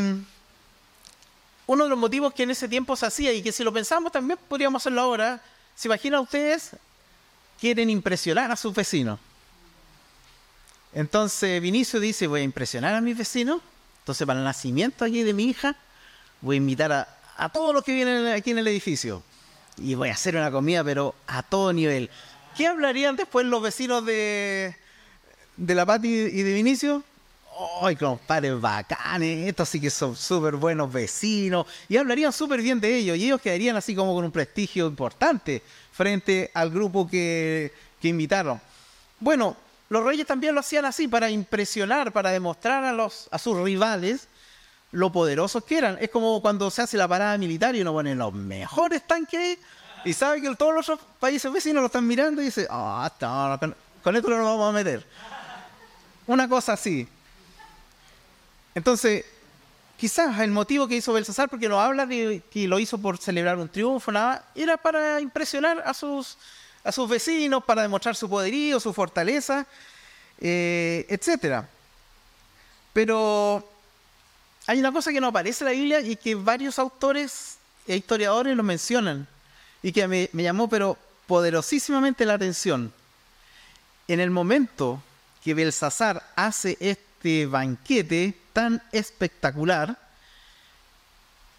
uno 1.67 1.83
de 1.83 1.89
los 1.89 1.99
motivos 1.99 2.33
que 2.33 2.43
en 2.43 2.51
ese 2.51 2.67
tiempo 2.67 2.95
se 2.95 3.05
hacía 3.05 3.33
y 3.33 3.41
que 3.41 3.51
si 3.51 3.63
lo 3.63 3.73
pensamos 3.73 4.11
también 4.11 4.39
podríamos 4.47 4.81
hacerlo 4.81 5.01
ahora 5.01 5.41
¿Se 5.75 5.87
imaginan 5.87 6.21
ustedes? 6.21 6.71
Quieren 7.59 7.89
impresionar 7.89 8.51
a 8.51 8.55
sus 8.55 8.73
vecinos. 8.73 9.19
Entonces 10.93 11.61
Vinicio 11.61 11.99
dice, 11.99 12.27
voy 12.27 12.41
a 12.41 12.43
impresionar 12.43 12.93
a 12.93 13.01
mis 13.01 13.17
vecinos. 13.17 13.61
Entonces 13.99 14.27
para 14.27 14.39
el 14.39 14.45
nacimiento 14.45 15.05
aquí 15.05 15.23
de 15.23 15.33
mi 15.33 15.45
hija, 15.45 15.75
voy 16.41 16.55
a 16.55 16.57
invitar 16.57 16.91
a, 17.37 17.49
todos 17.49 17.73
los 17.73 17.83
que 17.83 17.93
vienen 17.93 18.27
aquí 18.27 18.51
en 18.51 18.59
el 18.59 18.67
edificio. 18.67 19.23
Y 19.77 19.95
voy 19.95 20.09
a 20.09 20.13
hacer 20.13 20.35
una 20.35 20.51
comida, 20.51 20.83
pero 20.83 21.15
a 21.25 21.41
todo 21.41 21.73
nivel. 21.73 22.11
¿Qué 22.55 22.67
hablarían 22.67 23.15
después 23.15 23.45
los 23.47 23.61
vecinos 23.61 24.05
de, 24.05 24.75
de 25.57 25.75
la 25.75 25.85
Pati 25.85 26.07
y 26.07 26.43
de 26.43 26.53
Vinicio? 26.53 27.03
¡Ay, 27.81 27.95
compadres 27.95 28.59
bacanes! 28.59 29.47
Estos 29.47 29.69
sí 29.69 29.79
que 29.79 29.89
son 29.89 30.15
súper 30.15 30.55
buenos 30.55 30.91
vecinos. 30.91 31.67
Y 31.87 31.97
hablarían 31.97 32.33
súper 32.33 32.61
bien 32.61 32.79
de 32.79 32.95
ellos. 32.95 33.17
Y 33.17 33.25
ellos 33.25 33.41
quedarían 33.41 33.75
así 33.75 33.95
como 33.95 34.13
con 34.15 34.25
un 34.25 34.31
prestigio 34.31 34.87
importante 34.87 35.61
frente 35.91 36.49
al 36.53 36.71
grupo 36.71 37.07
que, 37.07 37.71
invitaron. 38.01 38.59
Bueno, 39.19 39.55
los 39.87 40.03
reyes 40.03 40.27
también 40.27 40.53
lo 40.53 40.59
hacían 40.59 40.83
así 40.83 41.07
para 41.07 41.29
impresionar, 41.29 42.11
para 42.11 42.31
demostrar 42.31 42.83
a, 42.83 42.91
los, 42.91 43.29
a 43.31 43.37
sus 43.37 43.57
rivales 43.57 44.27
lo 44.91 45.11
poderosos 45.11 45.63
que 45.63 45.77
eran. 45.77 45.97
Es 46.01 46.09
como 46.09 46.41
cuando 46.41 46.69
se 46.69 46.81
hace 46.81 46.97
la 46.97 47.07
parada 47.07 47.37
militar 47.37 47.75
y 47.75 47.81
uno 47.81 47.93
pone 47.93 48.13
los 48.13 48.33
mejores 48.33 49.07
tanques 49.07 49.57
y 50.03 50.13
sabe 50.13 50.41
que 50.41 50.53
todos 50.55 50.73
los 50.73 50.99
países 51.19 51.51
vecinos 51.51 51.81
lo 51.81 51.85
están 51.87 52.05
mirando 52.05 52.41
y 52.41 52.45
dice, 52.45 52.67
ah, 52.69 53.09
con 54.03 54.15
esto 54.15 54.29
no 54.29 54.37
nos 54.37 54.45
vamos 54.45 54.69
a 54.69 54.71
meter. 54.73 55.05
Una 56.25 56.47
cosa 56.47 56.73
así. 56.73 57.07
Entonces, 58.75 59.25
quizás 59.97 60.39
el 60.39 60.51
motivo 60.51 60.87
que 60.87 60.95
hizo 60.95 61.13
Belsasar, 61.13 61.49
porque 61.49 61.69
no 61.69 61.79
habla 61.79 62.05
de 62.05 62.41
que 62.51 62.67
lo 62.67 62.79
hizo 62.79 62.97
por 62.97 63.17
celebrar 63.17 63.57
un 63.57 63.69
triunfo, 63.69 64.11
nada, 64.11 64.45
era 64.55 64.77
para 64.77 65.19
impresionar 65.21 65.83
a 65.85 65.93
sus, 65.93 66.37
a 66.83 66.91
sus 66.91 67.09
vecinos, 67.09 67.63
para 67.63 67.81
demostrar 67.81 68.15
su 68.15 68.29
poderío, 68.29 68.79
su 68.79 68.93
fortaleza, 68.93 69.65
eh, 70.39 71.05
etc. 71.09 71.65
Pero 72.93 73.67
hay 74.65 74.79
una 74.79 74.91
cosa 74.91 75.11
que 75.11 75.21
no 75.21 75.27
aparece 75.27 75.63
en 75.63 75.71
la 75.71 75.75
Biblia 75.75 75.99
y 76.01 76.15
que 76.15 76.35
varios 76.35 76.79
autores 76.79 77.57
e 77.87 77.97
historiadores 77.97 78.55
lo 78.55 78.63
mencionan 78.63 79.27
y 79.81 79.91
que 79.91 80.07
me, 80.07 80.29
me 80.31 80.43
llamó 80.43 80.69
pero 80.69 80.97
poderosísimamente 81.27 82.25
la 82.25 82.35
atención. 82.35 82.93
En 84.07 84.19
el 84.19 84.31
momento 84.31 85.01
que 85.43 85.53
Belsasar 85.53 86.23
hace 86.35 86.77
este 86.79 87.45
banquete, 87.45 88.33
tan 88.53 88.81
espectacular, 88.91 89.97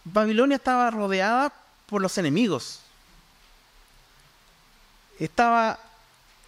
Babilonia 0.04 0.56
estaba 0.56 0.90
rodeada 0.90 1.52
por 1.86 2.00
los 2.00 2.16
enemigos. 2.16 2.80
Estaba 5.18 5.78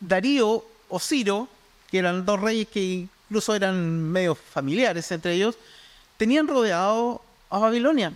Darío 0.00 0.64
o 0.88 0.98
Ciro, 0.98 1.48
que 1.90 1.98
eran 1.98 2.24
dos 2.24 2.40
reyes 2.40 2.68
que 2.68 3.08
incluso 3.28 3.54
eran 3.54 4.10
medio 4.10 4.34
familiares 4.34 5.10
entre 5.12 5.34
ellos, 5.34 5.56
tenían 6.16 6.48
rodeado 6.48 7.22
a 7.50 7.58
Babilonia. 7.58 8.12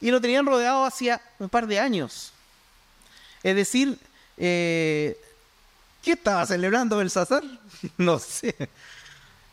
Y 0.00 0.10
lo 0.10 0.20
tenían 0.20 0.46
rodeado 0.46 0.84
hacía 0.84 1.20
un 1.38 1.48
par 1.48 1.66
de 1.66 1.80
años. 1.80 2.32
Es 3.42 3.56
decir, 3.56 3.98
eh, 4.36 5.18
¿qué 6.06 6.12
estaba 6.12 6.46
celebrando 6.46 7.00
el 7.00 7.10
Sazar? 7.10 7.42
no 7.98 8.20
sé 8.20 8.54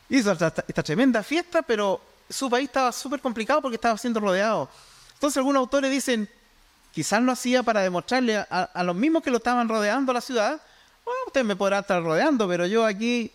hizo 0.09 0.31
esta, 0.31 0.51
tremenda 0.51 1.23
fiesta, 1.23 1.63
pero 1.63 1.99
su 2.29 2.47
país 2.49 2.67
estaba 2.67 2.91
súper 2.91 3.19
complicado 3.19 3.61
porque 3.61 3.75
estaba 3.75 3.97
siendo 3.97 4.19
rodeado. 4.19 4.69
Entonces 5.13 5.37
algunos 5.37 5.59
autores 5.61 5.89
dicen, 5.89 6.29
quizás 6.91 7.21
lo 7.23 7.31
hacía 7.31 7.63
para 7.63 7.81
demostrarle 7.81 8.37
a, 8.37 8.83
los 8.83 8.95
mismos 8.95 9.23
que 9.23 9.31
lo 9.31 9.37
estaban 9.37 9.67
rodeando 9.67 10.13
la 10.13 10.21
ciudad, 10.21 10.61
usted 11.25 11.43
me 11.43 11.55
podrá 11.55 11.79
estar 11.79 12.03
rodeando, 12.03 12.47
pero 12.47 12.67
yo 12.67 12.85
aquí 12.85 13.31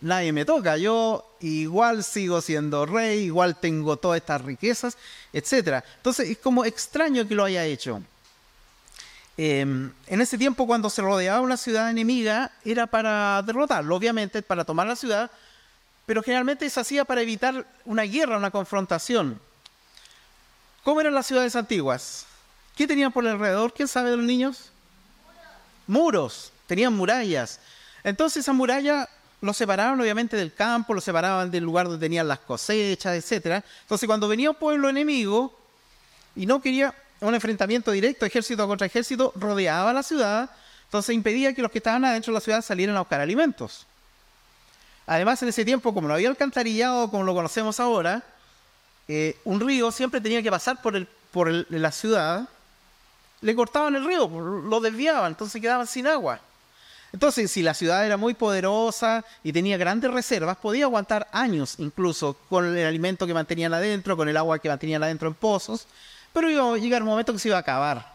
nadie 0.00 0.32
me 0.32 0.44
toca, 0.44 0.76
yo 0.76 1.36
igual 1.40 2.02
sigo 2.02 2.40
siendo 2.40 2.86
rey, 2.86 3.20
igual 3.24 3.56
tengo 3.56 3.96
todas 3.96 4.18
estas 4.18 4.42
riquezas, 4.42 4.98
etc. 5.32 5.84
Entonces 5.96 6.28
es 6.28 6.38
como 6.38 6.64
extraño 6.64 7.28
que 7.28 7.36
lo 7.36 7.44
haya 7.44 7.64
hecho. 7.64 8.02
Em, 9.36 9.92
en 10.06 10.20
ese 10.20 10.38
tiempo 10.38 10.66
cuando 10.66 10.88
se 10.88 11.02
rodeaba 11.02 11.40
una 11.40 11.56
ciudad 11.56 11.90
enemiga 11.90 12.52
era 12.64 12.86
para 12.86 13.42
derrotarlo, 13.42 13.96
obviamente 13.96 14.42
para 14.42 14.64
tomar 14.64 14.86
la 14.86 14.94
ciudad, 14.94 15.30
pero 16.06 16.22
generalmente 16.22 16.68
se 16.70 16.80
hacía 16.80 17.04
para 17.04 17.22
evitar 17.22 17.66
una 17.84 18.02
guerra, 18.02 18.36
una 18.36 18.50
confrontación. 18.50 19.40
¿Cómo 20.84 21.00
eran 21.00 21.14
las 21.14 21.26
ciudades 21.26 21.56
antiguas? 21.56 22.26
¿Qué 22.76 22.86
tenían 22.86 23.10
por 23.10 23.26
alrededor? 23.26 23.72
¿Quién 23.72 23.88
sabe 23.88 24.10
de 24.10 24.16
los 24.18 24.26
niños? 24.26 24.70
Muros, 25.86 26.52
tenían 26.66 26.92
murallas. 26.92 27.58
Entonces 28.04 28.42
esa 28.42 28.52
muralla 28.52 29.08
lo 29.40 29.52
separaban 29.52 30.00
obviamente 30.00 30.36
del 30.36 30.54
campo, 30.54 30.94
lo 30.94 31.00
separaban 31.00 31.50
del 31.50 31.64
lugar 31.64 31.86
donde 31.88 32.04
tenían 32.04 32.28
las 32.28 32.38
cosechas, 32.40 33.16
etc. 33.16 33.64
Entonces 33.82 34.06
cuando 34.06 34.28
venía 34.28 34.50
un 34.50 34.56
pueblo 34.56 34.88
enemigo 34.88 35.58
y 36.36 36.46
no 36.46 36.60
quería 36.60 36.94
un 37.20 37.34
enfrentamiento 37.34 37.90
directo, 37.90 38.26
ejército 38.26 38.66
contra 38.66 38.86
ejército, 38.86 39.32
rodeaba 39.36 39.92
la 39.92 40.02
ciudad, 40.02 40.50
entonces 40.84 41.14
impedía 41.14 41.54
que 41.54 41.62
los 41.62 41.70
que 41.70 41.78
estaban 41.78 42.04
adentro 42.04 42.32
de 42.32 42.36
la 42.36 42.40
ciudad 42.40 42.62
salieran 42.62 42.96
a 42.96 43.00
buscar 43.00 43.20
alimentos. 43.20 43.86
Además, 45.06 45.42
en 45.42 45.48
ese 45.48 45.64
tiempo, 45.64 45.92
como 45.92 46.08
no 46.08 46.14
había 46.14 46.28
alcantarillado 46.28 47.10
como 47.10 47.24
lo 47.24 47.34
conocemos 47.34 47.80
ahora, 47.80 48.22
eh, 49.08 49.36
un 49.44 49.60
río 49.60 49.90
siempre 49.90 50.20
tenía 50.20 50.42
que 50.42 50.50
pasar 50.50 50.80
por, 50.80 50.96
el, 50.96 51.06
por 51.30 51.50
la 51.70 51.92
ciudad 51.92 52.48
le 53.44 53.54
cortaban 53.54 53.94
el 53.94 54.06
río, 54.06 54.26
lo 54.28 54.80
desviaban, 54.80 55.32
entonces 55.32 55.60
quedaban 55.60 55.86
sin 55.86 56.06
agua. 56.06 56.40
Entonces, 57.12 57.50
si 57.50 57.62
la 57.62 57.74
ciudad 57.74 58.04
era 58.06 58.16
muy 58.16 58.32
poderosa 58.32 59.22
y 59.44 59.52
tenía 59.52 59.76
grandes 59.76 60.10
reservas, 60.10 60.56
podía 60.56 60.86
aguantar 60.86 61.28
años 61.30 61.74
incluso 61.78 62.38
con 62.48 62.76
el 62.76 62.86
alimento 62.86 63.26
que 63.26 63.34
mantenían 63.34 63.74
adentro, 63.74 64.16
con 64.16 64.30
el 64.30 64.36
agua 64.38 64.58
que 64.58 64.70
mantenían 64.70 65.02
adentro 65.02 65.28
en 65.28 65.34
pozos, 65.34 65.86
pero 66.34 66.50
iba 66.50 66.74
a 66.74 66.76
llegar 66.76 67.00
un 67.00 67.08
momento 67.08 67.32
que 67.32 67.38
se 67.38 67.48
iba 67.48 67.56
a 67.56 67.60
acabar. 67.60 68.12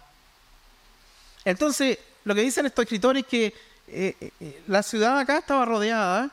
Entonces, 1.46 1.98
lo 2.26 2.36
que 2.36 2.42
dicen 2.42 2.66
estos 2.66 2.84
escritores 2.84 3.24
es 3.24 3.30
que 3.30 3.46
eh, 3.88 4.16
eh, 4.20 4.32
eh, 4.40 4.62
la 4.68 4.84
ciudad 4.84 5.18
acá 5.18 5.38
estaba 5.38 5.66
rodeada, 5.66 6.30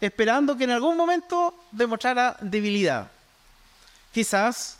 esperando 0.00 0.56
que 0.56 0.64
en 0.64 0.70
algún 0.70 0.96
momento 0.96 1.54
demostrara 1.72 2.36
debilidad. 2.40 3.10
Quizás 4.12 4.76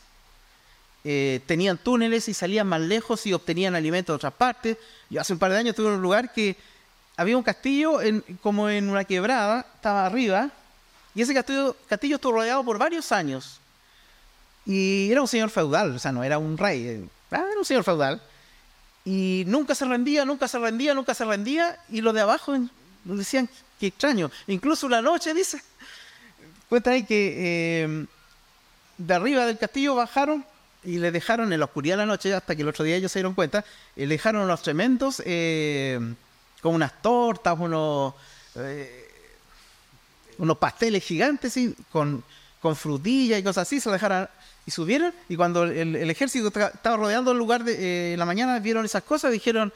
tenían 1.02 1.78
túneles 1.78 2.28
y 2.28 2.34
salían 2.34 2.66
más 2.66 2.82
lejos 2.82 3.24
y 3.24 3.32
obtenían 3.32 3.74
alimento 3.74 4.12
de 4.12 4.16
otras 4.16 4.34
partes. 4.34 4.76
Yo 5.08 5.18
hace 5.18 5.32
un 5.32 5.38
par 5.38 5.50
de 5.50 5.56
años 5.56 5.70
estuve 5.70 5.88
en 5.88 5.94
un 5.94 6.02
lugar 6.02 6.30
que 6.30 6.58
había 7.16 7.38
un 7.38 7.42
castillo 7.42 8.02
en, 8.02 8.20
como 8.42 8.68
en 8.68 8.90
una 8.90 9.04
quebrada, 9.04 9.66
estaba 9.76 10.04
arriba, 10.04 10.50
y 11.14 11.22
ese 11.22 11.32
castillo, 11.32 11.74
castillo 11.88 12.16
estuvo 12.16 12.32
rodeado 12.32 12.62
por 12.62 12.76
varios 12.76 13.10
años. 13.12 13.60
Y 14.66 15.10
era 15.10 15.20
un 15.20 15.28
señor 15.28 15.50
feudal, 15.50 15.96
o 15.96 15.98
sea, 15.98 16.12
no 16.12 16.22
era 16.22 16.38
un 16.38 16.56
rey, 16.56 16.86
eh, 16.86 17.08
era 17.30 17.58
un 17.58 17.64
señor 17.64 17.84
feudal. 17.84 18.20
Y 19.04 19.44
nunca 19.46 19.74
se 19.74 19.84
rendía, 19.84 20.24
nunca 20.24 20.46
se 20.46 20.58
rendía, 20.58 20.94
nunca 20.94 21.14
se 21.14 21.24
rendía, 21.24 21.78
y 21.88 22.00
los 22.00 22.14
de 22.14 22.20
abajo 22.20 22.54
decían, 23.04 23.48
qué 23.78 23.88
extraño. 23.88 24.30
Incluso 24.46 24.86
una 24.86 25.00
noche, 25.00 25.32
dice, 25.34 25.62
cuenta 26.68 26.90
ahí 26.90 27.04
que 27.04 27.34
eh, 27.84 28.06
de 28.98 29.14
arriba 29.14 29.46
del 29.46 29.58
castillo 29.58 29.94
bajaron 29.94 30.44
y 30.84 30.98
le 30.98 31.10
dejaron 31.10 31.52
en 31.52 31.58
la 31.58 31.64
oscuridad 31.66 31.94
de 31.94 32.02
la 32.02 32.06
noche, 32.06 32.34
hasta 32.34 32.54
que 32.54 32.62
el 32.62 32.68
otro 32.68 32.84
día 32.84 32.96
ellos 32.96 33.10
se 33.10 33.18
dieron 33.18 33.34
cuenta, 33.34 33.64
y 33.96 34.00
le 34.02 34.14
dejaron 34.14 34.46
los 34.46 34.62
tremendos... 34.62 35.22
Eh, 35.24 36.14
con 36.60 36.74
unas 36.74 37.00
tortas, 37.02 37.58
unos, 37.58 38.14
eh, 38.56 39.08
unos 40.38 40.58
pasteles 40.58 41.04
gigantes, 41.04 41.58
con, 41.90 42.22
con 42.60 42.76
frutilla 42.76 43.38
y 43.38 43.42
cosas 43.42 43.66
así, 43.66 43.80
se 43.80 43.88
lo 43.88 43.94
dejaron 43.94 44.28
y 44.70 44.72
subieron. 44.72 45.12
Y 45.28 45.34
cuando 45.34 45.64
el, 45.64 46.08
ejército 46.10 46.46
estaba 46.46 46.96
rodeando 46.96 47.32
el 47.32 47.38
lugar 47.38 47.64
de 47.64 48.12
eh, 48.12 48.16
la 48.16 48.24
mañana, 48.24 48.60
vieron 48.60 48.84
esas 48.84 49.02
cosas 49.02 49.32
dijeron: 49.32 49.72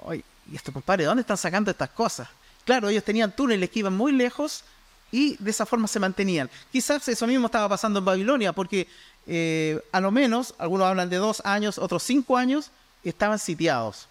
Oye, 0.00 0.22
¿y 0.52 0.54
esto, 0.54 0.70
compadre, 0.70 1.04
dónde 1.04 1.22
están 1.22 1.38
sacando 1.38 1.70
estas 1.70 1.88
cosas? 1.90 2.28
Claro, 2.66 2.90
ellos 2.90 3.04
tenían 3.04 3.34
túneles 3.34 3.70
que 3.70 3.78
iban 3.78 3.96
muy 3.96 4.12
lejos 4.12 4.64
y 5.10 5.36
de 5.38 5.50
esa 5.50 5.64
forma 5.64 5.88
se 5.88 5.98
mantenían. 5.98 6.50
Quizás 6.70 7.08
eso 7.08 7.26
mismo 7.26 7.46
estaba 7.46 7.70
pasando 7.70 8.00
en 8.00 8.04
Babilonia, 8.04 8.52
porque 8.52 8.86
eh, 9.26 9.80
a 9.92 10.00
lo 10.00 10.10
menos, 10.10 10.54
algunos 10.58 10.86
hablan 10.86 11.08
de 11.08 11.16
dos 11.16 11.40
años, 11.46 11.78
otros 11.78 12.02
cinco 12.02 12.36
años, 12.36 12.70
estaban 13.02 13.38
sitiados. 13.38 14.08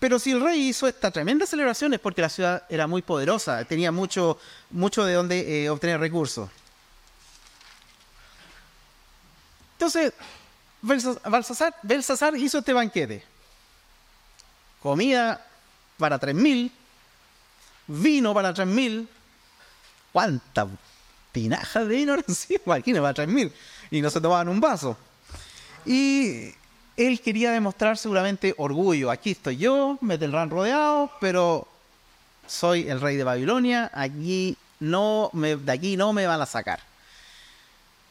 Pero 0.00 0.18
si 0.18 0.32
el 0.32 0.42
rey 0.42 0.68
hizo 0.68 0.86
esta 0.86 1.10
tremenda 1.10 1.46
celebración 1.46 1.94
es 1.94 2.00
porque 2.00 2.20
la 2.20 2.28
ciudad 2.28 2.64
era 2.68 2.86
muy 2.86 3.00
poderosa, 3.00 3.64
tenía 3.64 3.90
mucho, 3.90 4.38
mucho 4.70 5.04
de 5.04 5.14
donde 5.14 5.64
eh, 5.64 5.70
obtener 5.70 5.98
recursos. 5.98 6.50
Entonces, 9.80 10.12
Belsasar, 10.82 12.36
hizo 12.36 12.58
este 12.58 12.74
banquete. 12.74 13.24
Comida 14.82 15.42
para 15.96 16.20
3.000, 16.20 16.70
vino 17.86 18.34
para 18.34 18.52
3.000. 18.52 19.08
¿Cuánta 20.12 20.68
tinaja 21.32 21.82
de 21.86 21.96
vino? 21.96 22.16
Sí, 22.28 22.58
imagínate, 22.66 23.00
para 23.00 23.26
3.000. 23.26 23.52
Y 23.90 24.02
no 24.02 24.10
se 24.10 24.20
tomaban 24.20 24.50
un 24.50 24.60
vaso. 24.60 24.98
Y 25.86 26.52
él 26.98 27.18
quería 27.22 27.50
demostrar 27.52 27.96
seguramente 27.96 28.54
orgullo. 28.58 29.10
Aquí 29.10 29.30
estoy 29.30 29.56
yo, 29.56 29.96
me 30.02 30.18
tendrán 30.18 30.50
rodeado, 30.50 31.10
pero 31.22 31.66
soy 32.46 32.86
el 32.86 33.00
rey 33.00 33.16
de 33.16 33.24
Babilonia, 33.24 33.90
aquí 33.94 34.58
no 34.78 35.30
me, 35.32 35.56
de 35.56 35.72
aquí 35.72 35.96
no 35.96 36.12
me 36.12 36.26
van 36.26 36.42
a 36.42 36.44
sacar. 36.44 36.89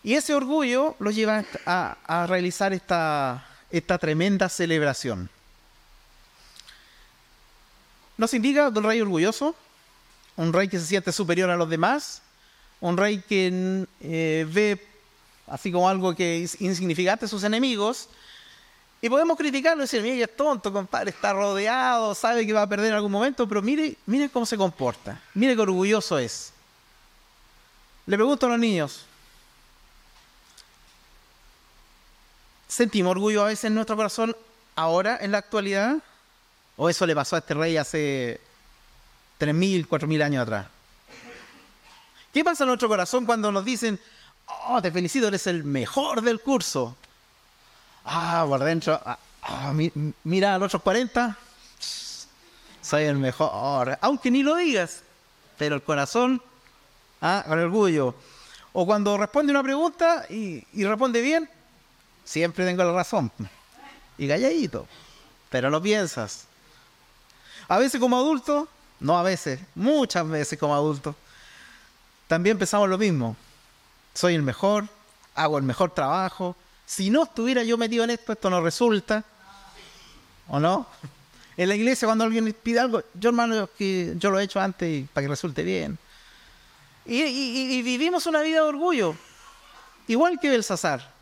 Y 0.03 0.15
ese 0.15 0.33
orgullo 0.33 0.95
lo 0.99 1.11
lleva 1.11 1.43
a, 1.65 2.25
realizar 2.27 2.73
esta, 2.73 3.45
tremenda 3.99 4.47
celebración. 4.47 5.29
Nos 8.17 8.33
indica 8.33 8.69
un 8.69 8.83
rey 8.83 9.01
orgulloso, 9.01 9.55
un 10.35 10.53
rey 10.53 10.67
que 10.67 10.79
se 10.79 10.85
siente 10.85 11.11
superior 11.11 11.49
a 11.49 11.57
los 11.57 11.69
demás, 11.69 12.21
un 12.81 12.97
rey 12.97 13.21
que 13.21 13.85
eh, 14.01 14.47
ve 14.49 14.85
así 15.47 15.71
como 15.71 15.89
algo 15.89 16.15
que 16.15 16.43
es 16.43 16.61
insignificante 16.61 17.25
a 17.25 17.27
sus 17.27 17.43
enemigos, 17.43 18.09
y 19.01 19.09
podemos 19.09 19.37
criticarlo 19.37 19.81
y 19.81 19.85
decir, 19.85 20.01
mire, 20.01 20.21
es 20.21 20.35
tonto, 20.35 20.73
compadre, 20.73 21.11
está 21.11 21.31
rodeado, 21.31 22.13
sabe 22.13 22.45
que 22.45 22.51
va 22.51 22.63
a 22.63 22.67
perder 22.67 22.87
en 22.87 22.95
algún 22.95 23.11
momento, 23.11 23.47
pero 23.47 23.61
mire, 23.61 23.95
mire 24.05 24.29
cómo 24.29 24.45
se 24.45 24.57
comporta, 24.57 25.21
mire 25.33 25.55
qué 25.55 25.61
orgulloso 25.61 26.19
es. 26.19 26.51
Le 28.05 28.17
pregunto 28.17 28.45
a 28.45 28.49
los 28.49 28.59
niños, 28.59 29.05
¿sentimos 32.69 33.11
orgullo 33.11 33.41
a 33.41 33.47
veces 33.47 33.65
en 33.65 33.75
nuestro 33.75 33.97
corazón 33.97 34.33
ahora, 34.77 35.17
en 35.19 35.33
la 35.33 35.39
actualidad? 35.39 35.97
¿O 36.77 36.89
eso 36.89 37.05
le 37.05 37.13
pasó 37.13 37.35
a 37.35 37.39
este 37.39 37.53
rey 37.53 37.75
hace 37.75 38.39
3.000, 39.41 39.85
4.000 39.89 40.23
años 40.23 40.43
atrás? 40.43 40.67
¿Qué 42.33 42.45
pasa 42.45 42.63
en 42.63 42.69
nuestro 42.69 42.87
corazón 42.87 43.25
cuando 43.25 43.51
nos 43.51 43.65
dicen, 43.65 43.99
oh, 44.67 44.81
te 44.81 44.89
felicito, 44.89 45.27
eres 45.27 45.47
el 45.47 45.65
mejor 45.65 46.21
del 46.21 46.39
curso? 46.39 46.95
ah, 48.09 48.45
por 48.47 48.63
dentro, 48.63 48.99
ah, 49.05 49.17
ah, 49.43 49.73
mira 50.23 50.55
a 50.55 50.57
los 50.57 50.67
otros 50.67 50.81
40, 50.81 51.37
soy 52.81 53.03
el 53.03 53.17
mejor, 53.17 53.97
aunque 54.01 54.31
ni 54.31 54.43
lo 54.43 54.55
digas, 54.55 55.03
pero 55.57 55.75
el 55.75 55.83
corazón, 55.83 56.41
ah, 57.21 57.43
con 57.47 57.59
orgullo. 57.59 58.15
O 58.73 58.85
cuando 58.85 59.17
responde 59.17 59.51
una 59.51 59.63
pregunta 59.63 60.25
y, 60.29 60.63
responde 60.85 61.21
bien, 61.21 61.49
siempre 62.29 62.63
tengo 62.63 62.83
la 62.83 62.93
razón. 62.93 63.31
Y 64.17 64.27
calladito, 64.27 64.85
pero 65.49 65.71
lo 65.71 65.81
piensas. 65.81 66.45
A 67.67 67.79
veces 67.79 67.99
como 67.99 68.17
adulto, 68.17 68.67
no 68.99 69.17
a 69.17 69.23
veces, 69.23 69.59
muchas 69.73 70.27
veces 70.27 70.59
como 70.59 70.75
adulto, 70.75 71.15
también 72.27 72.59
pensamos 72.59 72.87
lo 72.87 72.99
mismo. 72.99 73.35
Soy 74.13 74.35
el 74.35 74.43
mejor, 74.43 74.87
hago 75.33 75.57
el 75.57 75.63
mejor 75.63 75.91
trabajo, 75.91 76.55
si 76.85 77.09
no 77.09 77.23
estuviera 77.23 77.63
yo 77.63 77.77
metido 77.77 78.03
en 78.03 78.11
esto, 78.11 78.33
esto 78.33 78.49
no 78.49 78.61
resulta. 78.61 79.23
¿O 80.49 80.59
no? 80.59 80.85
En 81.57 81.69
la 81.69 81.75
iglesia 81.75 82.07
cuando 82.07 82.25
alguien 82.25 82.55
pide 82.61 82.79
algo, 82.79 83.01
yo 83.15 83.29
hermano, 83.29 83.69
yo 83.77 84.29
lo 84.29 84.39
he 84.39 84.43
hecho 84.43 84.59
antes 84.59 85.07
para 85.09 85.25
que 85.25 85.29
resulte 85.29 85.63
bien. 85.63 85.97
Y, 87.05 87.81
vivimos 87.81 88.27
una 88.27 88.41
vida 88.41 88.57
de 88.57 88.67
orgullo, 88.67 89.15
igual 90.07 90.39
que 90.39 90.49
Belsasar. 90.49 91.18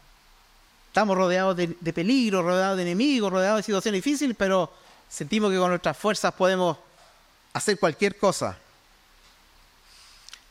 Estamos 0.97 1.15
rodeados 1.15 1.55
de, 1.55 1.93
peligro, 1.93 2.41
rodeados 2.41 2.75
de 2.75 2.81
enemigos, 2.81 3.31
rodeados 3.31 3.57
de 3.57 3.63
situaciones 3.65 4.03
difíciles, 4.03 4.35
pero 4.35 4.73
sentimos 5.07 5.51
que 5.51 5.57
con 5.59 5.69
nuestras 5.69 5.95
fuerzas 5.95 6.33
podemos 6.33 6.75
hacer 7.53 7.77
cualquier 7.77 8.17
cosa. 8.17 8.57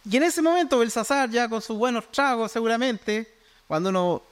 Y 0.09 0.16
en 0.16 0.22
ese 0.22 0.40
momento 0.42 0.78
Belsasar, 0.78 1.30
ya 1.30 1.48
con 1.48 1.61
sus 1.61 1.76
buenos 1.76 2.12
tragos 2.12 2.52
seguramente, 2.52 3.28
cuando 3.66 3.88
uno 3.88 4.22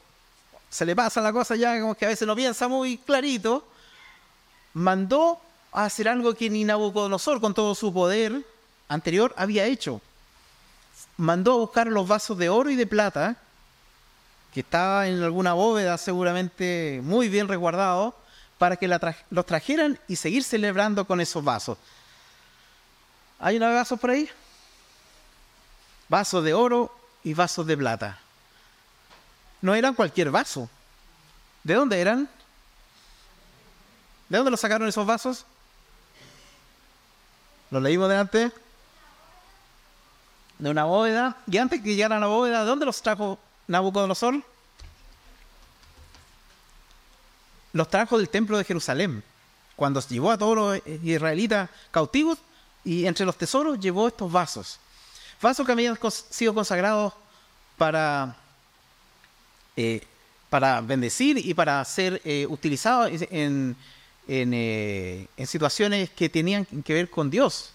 se 0.71 0.87
le 0.87 0.95
pasa 0.95 1.21
la 1.21 1.33
cosa 1.33 1.57
ya 1.57 1.81
como 1.81 1.97
que 1.97 2.05
a 2.05 2.11
veces 2.11 2.29
no 2.29 2.37
piensa 2.37 2.69
muy 2.69 2.99
clarito, 2.99 3.67
mandó 4.73 5.41
a 5.73 5.87
hacer 5.87 6.09
algo 6.09 6.33
que 6.35 6.49
ni 6.49 6.63
Nabucodonosor 6.63 7.41
con 7.41 7.55
todo 7.55 7.75
su 7.75 7.93
poder 7.93 8.47
anterior 8.87 9.35
había 9.37 9.65
hecho. 9.65 10.01
Mandó 11.17 11.55
a 11.55 11.57
buscar 11.57 11.89
los 11.89 12.07
vasos 12.07 12.39
de 12.39 12.51
oro 12.51 12.71
y 12.71 12.77
de 12.77 12.87
plata, 12.87 13.37
que 14.55 14.61
estaban 14.61 15.09
en 15.09 15.23
alguna 15.23 15.53
bóveda 15.53 15.99
seguramente 15.99 17.01
muy 17.03 17.29
bien 17.29 17.49
resguardados, 17.49 18.15
para 18.57 18.77
que 18.77 18.89
los 19.31 19.47
trajeran 19.47 19.99
y 20.09 20.17
seguir 20.17 20.45
celebrando 20.45 21.05
con 21.05 21.21
esos 21.21 21.45
vasos. 21.45 21.77
¿Hay 23.41 23.57
unos 23.57 23.75
vasos 23.75 24.01
por 24.01 24.11
ahí? 24.11 24.31
Vasos 26.09 26.45
de 26.45 26.55
oro 26.55 26.97
y 27.25 27.35
vasos 27.35 27.67
de 27.67 27.77
plata 27.77 28.19
no 29.65 29.75
eran 29.75 29.95
cualquier 29.95 30.31
vaso. 30.31 30.69
¿De 31.63 31.73
dónde 31.73 31.99
eran? 31.99 32.29
¿De 34.29 34.37
dónde 34.37 34.51
los 34.51 34.61
sacaron 34.61 34.87
esos 34.87 35.07
vasos? 35.07 35.47
¿Lo 37.71 37.81
leímos 37.81 38.11
de 38.11 38.17
antes? 38.19 38.53
De 40.59 40.69
una 40.69 40.85
bóveda. 40.85 41.39
Y 41.47 41.57
antes 41.57 41.81
que 41.81 41.95
llegaran 41.95 42.19
a 42.19 42.21
la 42.21 42.27
bóveda, 42.27 42.61
¿de 42.61 42.67
dónde 42.67 42.85
los 42.85 43.01
trajo 43.01 43.39
Nabucodonosor? 43.67 44.43
Los 47.73 47.89
trajo 47.89 48.19
del 48.19 48.29
templo 48.29 48.59
de 48.59 48.65
Jerusalén. 48.65 49.23
Cuando 49.77 50.01
llevó 50.01 50.31
a 50.31 50.39
todos 50.39 50.57
los 50.57 50.81
israelitas 51.03 51.69
cautivos 51.91 52.39
y 52.85 53.07
entre 53.07 53.27
los 53.27 53.37
tesoros 53.37 53.81
llevó 53.81 54.09
estos 54.09 54.31
vasos. 54.31 54.79
Vasos 55.43 55.67
que 55.67 55.73
habían 55.73 55.99
sido 56.31 56.55
consagrados 56.55 57.13
para 57.77 58.37
eh, 59.77 60.07
para 60.55 60.81
bendecir 60.81 61.37
y 61.37 61.53
para 61.53 61.85
ser 61.85 62.23
eh, 62.25 62.47
utilizado 62.49 63.09
en, 63.09 63.77
en, 64.29 65.47
situaciones 65.49 66.11
que 66.11 66.29
tenían 66.29 66.65
que 66.65 66.95
ver 66.95 67.11
con 67.11 67.29
Dios, 67.29 67.71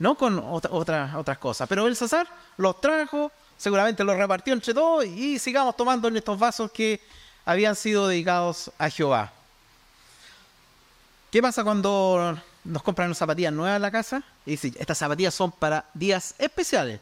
no 0.00 0.16
con 0.16 0.36
otras 0.40 1.14
otras 1.14 1.38
cosas. 1.38 1.68
Pero 1.68 1.86
el 1.86 1.94
César 1.94 2.26
los 2.56 2.80
trajo, 2.80 3.30
seguramente 3.62 4.02
los 4.02 4.16
repartió 4.16 4.52
entre 4.52 4.74
todos 4.74 5.04
y 5.06 5.38
sigamos 5.38 5.76
tomando 5.76 6.08
en 6.08 6.16
estos 6.16 6.36
vasos 6.36 6.72
que 6.72 7.00
habían 7.44 7.76
sido 7.76 8.08
dedicados 8.08 8.72
a 8.76 8.90
Jehová. 8.90 9.32
¿Qué 11.30 11.40
pasa 11.40 11.62
cuando 11.62 12.36
nos 12.64 12.82
compran 12.82 13.06
unas 13.06 13.18
zapatillas 13.18 13.52
nuevas 13.52 13.76
en 13.76 13.82
la 13.82 13.92
casa? 13.92 14.24
Y 14.44 14.52
dicen, 14.52 14.74
estas 14.80 14.98
zapatillas 14.98 15.32
son 15.32 15.52
para 15.52 15.84
días 15.94 16.34
especiales. 16.38 16.98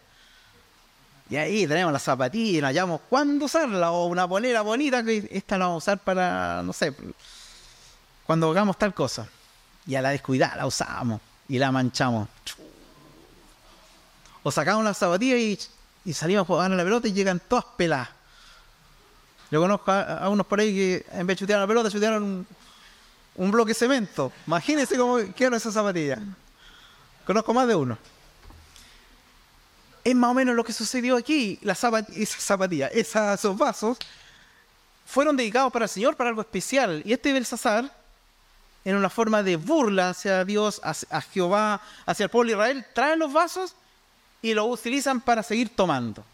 Y 1.30 1.36
ahí 1.36 1.66
tenemos 1.66 1.94
las 1.94 2.02
zapatillas 2.02 2.58
y 2.58 2.60
nos 2.60 2.68
hallamos 2.68 3.00
cuándo 3.08 3.46
usarla 3.46 3.92
o 3.92 4.04
una 4.08 4.28
polera 4.28 4.60
bonita 4.60 5.02
que 5.02 5.30
esta 5.30 5.56
la 5.56 5.64
vamos 5.64 5.88
a 5.88 5.92
usar 5.92 5.98
para, 6.04 6.62
no 6.62 6.74
sé, 6.74 6.94
cuando 8.26 8.50
hagamos 8.50 8.76
tal 8.76 8.92
cosa. 8.92 9.26
Y 9.86 9.94
a 9.94 10.02
la 10.02 10.10
descuidada 10.10 10.56
la 10.56 10.66
usamos 10.66 11.22
y 11.48 11.58
la 11.58 11.72
manchamos. 11.72 12.28
O 14.42 14.50
sacamos 14.50 14.84
las 14.84 14.98
zapatillas 14.98 15.38
y, 15.38 15.79
salimos 16.12 16.42
a 16.42 16.46
jugar 16.46 16.72
a 16.72 16.74
la 16.74 16.84
pelota 16.84 17.08
y 17.08 17.12
llegan 17.12 17.40
todas 17.40 17.64
peladas. 17.76 18.08
Yo 19.50 19.60
conozco 19.60 19.90
a, 19.90 20.28
unos 20.28 20.46
por 20.46 20.60
ahí 20.60 20.72
que 20.72 21.06
en 21.12 21.26
vez 21.26 21.36
de 21.36 21.40
chutear 21.40 21.60
la 21.60 21.66
pelota, 21.66 21.90
chutearon 21.90 22.46
un, 23.34 23.50
bloque 23.50 23.70
de 23.70 23.74
cemento. 23.74 24.32
Imagínense 24.46 24.96
cómo 24.96 25.18
quiero 25.36 25.56
esa 25.56 25.72
zapatilla. 25.72 26.18
Conozco 27.26 27.52
más 27.52 27.66
de 27.66 27.74
uno. 27.74 27.98
Es 30.04 30.14
más 30.14 30.30
o 30.30 30.34
menos 30.34 30.54
lo 30.54 30.62
que 30.62 30.72
sucedió 30.72 31.16
aquí. 31.16 31.58
Las 31.62 31.82
esas 31.82 32.42
zapatillas, 32.42 32.92
esos 32.94 33.58
vasos, 33.58 33.98
fueron 35.04 35.36
dedicados 35.36 35.72
para 35.72 35.86
el 35.86 35.88
Señor, 35.88 36.16
para 36.16 36.30
algo 36.30 36.42
especial. 36.42 37.02
Y 37.04 37.12
este 37.12 37.32
Belsasar, 37.32 37.92
en 38.84 38.94
una 38.94 39.10
forma 39.10 39.42
de 39.42 39.56
burla 39.56 40.10
hacia 40.10 40.44
Dios, 40.44 40.80
hacia 40.84 41.20
Jehová, 41.22 41.82
hacia 42.06 42.24
el 42.24 42.30
pueblo 42.30 42.50
de 42.50 42.54
Israel, 42.54 42.86
trae 42.94 43.16
los 43.16 43.32
vasos 43.32 43.74
y 44.42 44.54
los 44.54 44.66
utilizan 44.66 45.20
para 45.20 45.42
seguir 45.42 45.74
tomando. 45.74 46.24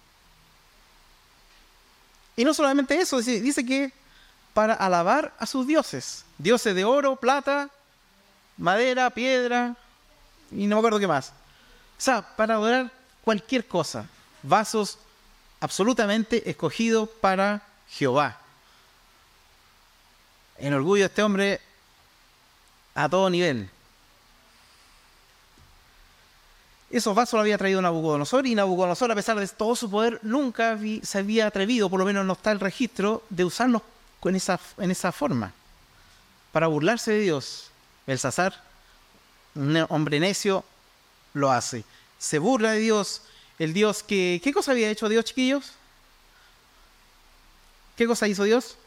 Y 2.37 2.45
no 2.45 2.53
solamente 2.53 2.99
eso, 3.01 3.21
dice, 3.21 3.65
que 3.65 3.93
para 4.53 4.75
alabar 4.75 5.35
a 5.39 5.47
sus 5.47 5.67
dioses, 5.67 6.25
dioses 6.39 6.75
de 6.75 6.85
oro, 6.85 7.17
plata, 7.17 7.71
madera, 8.57 9.11
piedra 9.11 9.75
y 10.51 10.67
no 10.67 10.77
me 10.77 10.81
acuerdo 10.81 10.99
qué 10.99 11.07
más. 11.07 11.31
O 11.99 12.01
sea, 12.01 12.23
para 12.37 12.55
adorar 12.55 12.93
cualquier 13.25 13.67
cosa, 13.67 14.07
vasos 14.43 14.99
absolutamente 15.61 16.49
escogidos 16.49 17.09
para 17.21 17.63
Jehová. 17.89 18.39
En 20.59 20.75
orgullo 20.75 21.07
este 21.07 21.23
hombre 21.23 21.61
a 22.95 23.09
todo 23.09 23.29
nivel. 23.31 23.71
Esos 26.97 27.15
vasos 27.15 27.35
los 27.35 27.43
había 27.43 27.59
traído 27.59 27.83
Nabucodonosor 27.83 28.47
y 28.47 28.55
Nabucodonosor, 28.55 29.13
a 29.13 29.15
pesar 29.15 29.39
de 29.39 29.47
todo 29.49 29.77
su 29.77 29.91
poder, 29.91 30.19
nunca 30.23 30.79
se 31.03 31.19
había 31.19 31.47
atrevido, 31.47 31.91
por 31.91 32.01
lo 32.01 32.07
menos 32.07 32.25
no 32.25 32.33
está 32.33 32.53
el 32.53 32.59
registro, 32.59 33.23
de 33.29 33.45
usarlos 33.45 33.83
en 34.25 34.37
esa, 34.37 34.59
en 34.79 34.91
esa 34.91 35.13
forma, 35.13 35.53
para 36.53 36.69
burlarse 36.69 37.13
de 37.13 37.21
Dios. 37.21 37.71
Belsasar, 38.07 38.65
un 39.57 39.85
hombre 39.91 40.21
necio, 40.21 40.65
lo 41.35 41.53
hace. 41.53 41.85
Se 42.19 42.39
burla 42.39 42.71
de 42.71 42.79
Dios, 42.79 43.21
el 43.59 43.75
Dios 43.75 44.03
que... 44.03 44.41
¿Qué 44.43 44.55
cosa 44.55 44.73
había 44.73 44.89
hecho 44.89 45.11
Dios, 45.11 45.27
chiquillos? 45.27 45.73
¿Qué 47.95 48.07
cosa 48.07 48.27
hizo 48.27 48.45
Dios? 48.45 48.79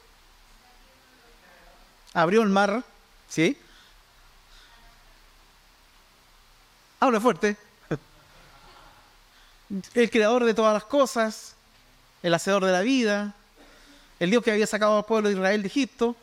Abrió 2.15 2.41
el 2.41 2.49
mar, 2.49 2.83
¿sí? 3.29 3.55
Habla 6.99 7.21
fuerte 7.21 7.68
el 9.69 10.09
creador 10.09 10.45
de 10.45 10.53
todas 10.53 10.73
las 10.73 10.83
cosas, 10.83 11.55
el 12.23 12.33
hacedor 12.33 12.65
de 12.65 12.71
la 12.71 12.81
vida, 12.81 13.35
el 14.19 14.31
Dios 14.31 14.43
que 14.43 14.51
había 14.51 14.67
sacado 14.67 14.97
al 14.97 15.05
pueblo 15.05 15.29
de 15.29 15.35
Israel 15.35 15.61
de 15.61 15.67
Egipto. 15.67 16.15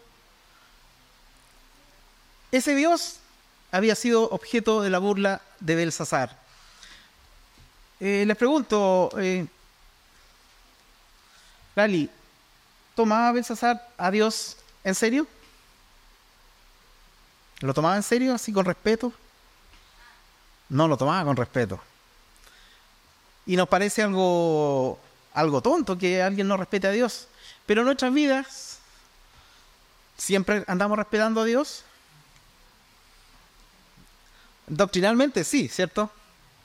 Ese 2.53 2.75
Dios 2.75 3.19
había 3.73 3.95
sido 3.95 4.29
objeto 4.31 4.83
de 4.83 4.91
la 4.91 4.99
burla 4.99 5.41
de 5.61 5.75
Belsasar. 5.75 6.39
Eh, 8.01 8.25
les 8.27 8.37
pregunto, 8.37 9.11
eh, 9.19 9.47
Lali, 11.75 12.11
¿tomaba 12.95 13.33
Belsasar 13.33 13.89
a 13.97 14.11
Dios 14.11 14.57
en 14.85 14.95
serio? 14.95 15.27
¿Lo 17.61 17.73
tomaba 17.73 17.97
en 17.97 18.03
serio, 18.03 18.35
así 18.35 18.53
con 18.53 18.67
respeto? 18.67 19.13
No 20.69 20.89
lo 20.89 20.97
tomaba 20.97 21.25
con 21.25 21.37
respeto. 21.37 21.81
Y 23.47 23.57
nos 23.57 23.69
parece 23.69 24.03
algo, 24.03 24.99
algo 25.33 25.63
tonto 25.63 25.97
que 25.97 26.23
alguien 26.23 26.49
no 26.49 26.57
respete 26.57 26.89
a 26.89 26.91
Dios. 26.91 27.29
Pero 27.65 27.85
nuestras 27.85 28.13
vidas, 28.13 28.79
¿siempre 30.17 30.65
andamos 30.67 30.99
respetando 30.99 31.41
a 31.41 31.45
Dios? 31.45 31.85
Doctrinalmente 34.67 35.45
sí, 35.45 35.69
¿cierto? 35.69 36.11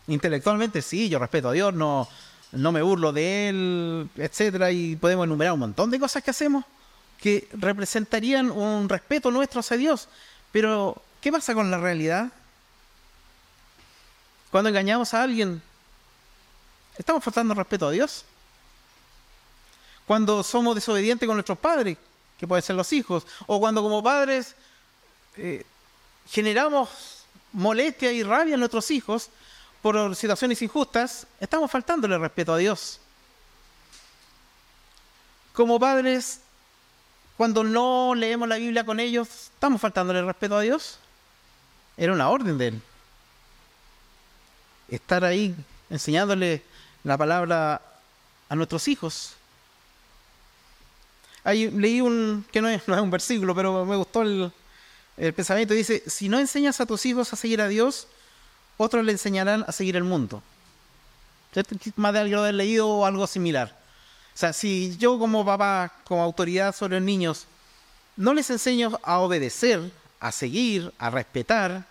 Intelectualmente 0.07 0.81
sí, 0.81 1.07
yo 1.07 1.19
respeto 1.19 1.49
a 1.49 1.53
Dios, 1.53 1.73
no, 1.73 2.07
no 2.51 2.71
me 2.71 2.81
burlo 2.81 3.13
de 3.13 3.49
Él, 3.49 4.09
etcétera, 4.17 4.71
y 4.71 4.95
podemos 4.95 5.25
enumerar 5.25 5.53
un 5.53 5.59
montón 5.59 5.91
de 5.91 5.99
cosas 5.99 6.23
que 6.23 6.31
hacemos 6.31 6.65
que 7.21 7.47
representarían 7.53 8.49
un 8.49 8.89
respeto 8.89 9.29
nuestro 9.29 9.59
hacia 9.59 9.77
Dios. 9.77 10.09
Pero, 10.51 11.01
¿qué 11.21 11.31
pasa 11.31 11.53
con 11.53 11.69
la 11.69 11.77
realidad? 11.77 12.29
Cuando 14.49 14.69
engañamos 14.69 15.13
a 15.13 15.21
alguien, 15.21 15.61
¿Estamos 17.01 17.23
faltando 17.23 17.55
respeto 17.55 17.87
a 17.87 17.91
Dios? 17.91 18.23
Cuando 20.05 20.43
somos 20.43 20.75
desobedientes 20.75 21.25
con 21.25 21.35
nuestros 21.35 21.57
padres, 21.57 21.97
que 22.37 22.45
pueden 22.45 22.61
ser 22.61 22.75
los 22.75 22.93
hijos, 22.93 23.25
o 23.47 23.59
cuando 23.59 23.81
como 23.81 24.03
padres 24.03 24.53
eh, 25.35 25.65
generamos 26.29 27.23
molestia 27.53 28.11
y 28.11 28.21
rabia 28.21 28.53
en 28.53 28.59
nuestros 28.59 28.91
hijos 28.91 29.29
por 29.81 30.15
situaciones 30.15 30.61
injustas, 30.61 31.25
estamos 31.39 31.71
faltándole 31.71 32.19
respeto 32.19 32.53
a 32.53 32.57
Dios. 32.57 32.99
Como 35.53 35.79
padres, 35.79 36.41
cuando 37.35 37.63
no 37.63 38.13
leemos 38.13 38.47
la 38.47 38.57
Biblia 38.57 38.85
con 38.85 38.99
ellos, 38.99 39.27
¿estamos 39.27 39.81
faltándole 39.81 40.21
respeto 40.21 40.55
a 40.55 40.61
Dios? 40.61 40.99
Era 41.97 42.13
una 42.13 42.29
orden 42.29 42.59
de 42.59 42.67
Él. 42.67 42.81
Estar 44.87 45.25
ahí 45.25 45.55
enseñándole 45.89 46.61
la 47.03 47.17
palabra 47.17 47.81
a 48.49 48.55
nuestros 48.55 48.87
hijos. 48.87 49.33
Ahí 51.43 51.71
leí 51.71 52.01
un, 52.01 52.45
que 52.51 52.61
no 52.61 52.69
es, 52.69 52.87
no 52.87 52.95
es 52.95 53.01
un 53.01 53.11
versículo, 53.11 53.55
pero 53.55 53.85
me 53.85 53.95
gustó 53.95 54.21
el, 54.21 54.51
el 55.17 55.33
pensamiento. 55.33 55.73
Dice, 55.73 56.03
si 56.07 56.29
no 56.29 56.39
enseñas 56.39 56.79
a 56.81 56.85
tus 56.85 57.05
hijos 57.05 57.31
a 57.33 57.35
seguir 57.35 57.61
a 57.61 57.67
Dios, 57.67 58.07
otros 58.77 59.05
le 59.05 59.11
enseñarán 59.11 59.65
a 59.67 59.71
seguir 59.71 59.95
el 59.95 60.03
mundo. 60.03 60.41
Más 61.95 62.13
de 62.13 62.19
algo 62.19 62.39
haber 62.39 62.55
leído 62.55 62.87
o 62.87 63.05
algo 63.05 63.27
similar. 63.27 63.77
O 64.33 64.37
sea, 64.37 64.53
si 64.53 64.95
yo 64.97 65.19
como 65.19 65.45
papá, 65.45 65.91
como 66.05 66.23
autoridad 66.23 66.73
sobre 66.73 66.95
los 66.95 67.03
niños, 67.03 67.45
no 68.15 68.33
les 68.33 68.49
enseño 68.49 68.99
a 69.03 69.19
obedecer, 69.19 69.91
a 70.19 70.31
seguir, 70.31 70.93
a 70.97 71.09
respetar, 71.09 71.85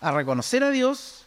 a 0.00 0.10
reconocer 0.10 0.64
a 0.64 0.70
Dios, 0.70 1.25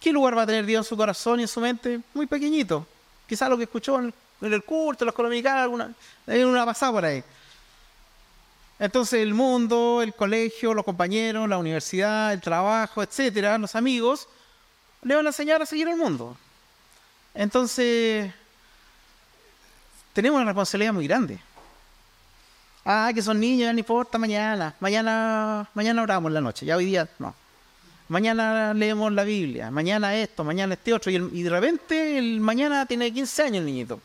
¿Qué 0.00 0.12
lugar 0.12 0.36
va 0.36 0.42
a 0.42 0.46
tener 0.46 0.64
Dios 0.64 0.86
en 0.86 0.88
su 0.88 0.96
corazón 0.96 1.40
y 1.40 1.42
en 1.42 1.48
su 1.48 1.60
mente? 1.60 2.00
Muy 2.14 2.26
pequeñito. 2.26 2.86
Quizás 3.26 3.48
lo 3.48 3.56
que 3.56 3.64
escuchó 3.64 3.98
en 3.98 4.12
el 4.40 4.62
culto, 4.64 5.04
en 5.04 5.06
los 5.06 5.14
colombianos, 5.14 5.62
alguna, 5.62 5.92
hay 6.26 6.42
una 6.42 6.64
pasada 6.64 6.92
por 6.92 7.04
ahí. 7.04 7.22
Entonces 8.78 9.20
el 9.20 9.34
mundo, 9.34 10.00
el 10.02 10.14
colegio, 10.14 10.72
los 10.72 10.84
compañeros, 10.84 11.48
la 11.48 11.58
universidad, 11.58 12.32
el 12.32 12.40
trabajo, 12.40 13.02
etcétera, 13.02 13.58
los 13.58 13.74
amigos, 13.74 14.28
le 15.02 15.16
van 15.16 15.26
a 15.26 15.30
enseñar 15.30 15.60
a 15.60 15.66
seguir 15.66 15.88
el 15.88 15.96
mundo. 15.96 16.36
Entonces, 17.34 18.32
tenemos 20.12 20.36
una 20.36 20.46
responsabilidad 20.46 20.92
muy 20.92 21.08
grande. 21.08 21.40
Ah, 22.84 23.10
que 23.12 23.20
son 23.20 23.38
niños, 23.40 23.72
no 23.72 23.78
importa, 23.78 24.16
mañana. 24.16 24.74
Mañana, 24.78 25.68
mañana 25.74 26.02
oramos 26.02 26.30
en 26.30 26.34
la 26.34 26.40
noche. 26.40 26.64
Ya 26.64 26.76
hoy 26.76 26.86
día, 26.86 27.08
no 27.18 27.34
mañana 28.08 28.74
leemos 28.74 29.12
la 29.12 29.24
Biblia, 29.24 29.70
mañana 29.70 30.14
esto, 30.16 30.44
mañana 30.44 30.74
este 30.74 30.92
otro, 30.94 31.10
y, 31.10 31.42
de 31.42 31.50
repente 31.50 32.18
el 32.18 32.40
mañana 32.40 32.86
tiene 32.86 33.12
15 33.12 33.42
años 33.42 33.56
el 33.58 33.66
niñito. 33.66 34.00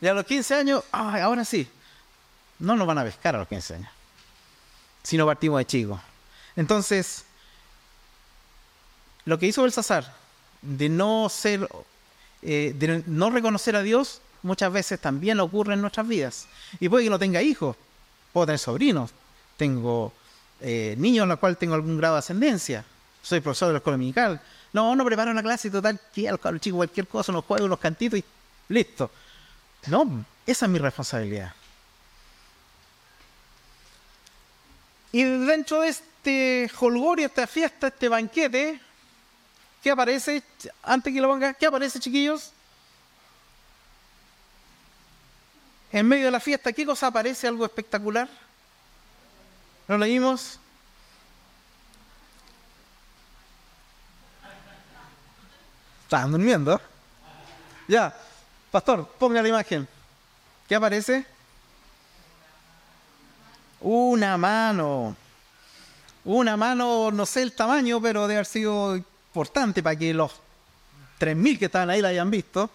Y 0.00 0.06
a 0.06 0.14
los 0.14 0.26
15 0.26 0.54
años, 0.54 0.84
ahora 0.92 1.44
sí, 1.44 1.66
no 2.58 2.76
nos 2.76 2.86
van 2.86 2.98
a 2.98 3.04
pescar 3.04 3.34
a 3.36 3.38
los 3.38 3.48
15 3.48 3.74
años, 3.74 3.88
si 5.02 5.16
no 5.16 5.26
partimos 5.26 5.58
de 5.58 5.66
chicos. 5.66 6.00
Entonces, 6.56 7.24
lo 9.24 9.38
que 9.38 9.46
hizo 9.46 9.62
Belsasar, 9.62 10.12
de 10.60 10.88
no 10.88 11.28
ser, 11.28 11.68
eh, 12.42 12.74
de 12.76 13.02
no 13.06 13.30
reconocer 13.30 13.76
a 13.76 13.82
Dios, 13.82 14.20
muchas 14.42 14.72
veces 14.72 15.00
también 15.00 15.40
ocurre 15.40 15.74
en 15.74 15.80
nuestras 15.80 16.06
vidas. 16.06 16.46
Y 16.80 16.88
puede 16.88 17.04
que 17.04 17.10
no 17.10 17.18
tenga 17.18 17.42
hijos, 17.42 17.76
puedo 18.32 18.46
tener 18.46 18.58
sobrinos, 18.58 19.10
tengo 19.56 20.12
eh, 20.60 20.94
niños 20.98 21.24
en 21.24 21.30
los 21.30 21.38
cuales 21.38 21.58
tengo 21.58 21.74
algún 21.74 21.96
grado 21.96 22.14
de 22.14 22.18
ascendencia, 22.20 22.84
soy 23.24 23.40
profesor 23.40 23.68
de 23.68 23.72
la 23.72 23.78
escuela 23.78 23.94
dominical. 23.94 24.40
No, 24.72 24.94
no 24.94 25.04
preparo 25.04 25.30
una 25.30 25.42
clase 25.42 25.70
total, 25.70 25.98
que 26.14 26.30
los 26.30 26.60
chicos 26.60 26.76
cualquier 26.76 27.08
cosa, 27.08 27.32
unos 27.32 27.44
juegos, 27.44 27.64
unos 27.66 27.78
cantitos 27.78 28.18
y 28.18 28.24
listo. 28.68 29.10
No, 29.86 30.24
esa 30.46 30.66
es 30.66 30.70
mi 30.70 30.78
responsabilidad. 30.78 31.54
Y 35.10 35.22
dentro 35.22 35.80
de 35.80 35.88
este 35.88 36.70
holgorio, 36.78 37.26
esta 37.26 37.46
fiesta, 37.46 37.86
este 37.86 38.08
banquete, 38.08 38.80
¿qué 39.82 39.90
aparece? 39.90 40.42
Antes 40.82 41.14
que 41.14 41.20
lo 41.20 41.28
ponga, 41.28 41.54
¿qué 41.54 41.66
aparece, 41.66 42.00
chiquillos? 42.00 42.50
En 45.92 46.06
medio 46.06 46.26
de 46.26 46.30
la 46.30 46.40
fiesta, 46.40 46.72
¿qué 46.72 46.84
cosa 46.84 47.06
aparece? 47.06 47.46
Algo 47.46 47.64
espectacular. 47.64 48.28
¿Lo 49.88 49.96
leímos? 49.96 50.58
Estaban 56.04 56.30
durmiendo. 56.30 56.80
Ya, 57.88 58.14
pastor, 58.70 59.06
ponga 59.18 59.42
la 59.42 59.48
imagen. 59.48 59.88
¿Qué 60.68 60.74
aparece? 60.74 61.26
Una 63.80 64.38
mano. 64.38 65.16
Una 66.24 66.56
mano, 66.56 67.10
no 67.10 67.26
sé 67.26 67.42
el 67.42 67.52
tamaño, 67.52 68.00
pero 68.00 68.22
debe 68.22 68.34
haber 68.34 68.46
sido 68.46 68.96
importante 68.96 69.82
para 69.82 69.96
que 69.96 70.14
los 70.14 70.32
3.000 71.20 71.58
que 71.58 71.64
estaban 71.66 71.90
ahí 71.90 72.00
la 72.00 72.08
hayan 72.08 72.30
visto. 72.30 72.70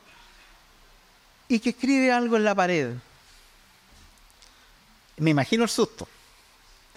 Y 1.48 1.60
que 1.60 1.72
escribe 1.72 2.12
algo 2.12 2.38
en 2.38 2.44
la 2.44 2.54
pared. 2.54 2.94
Me 5.18 5.32
imagino 5.32 5.64
el 5.64 5.70
susto. 5.70 6.08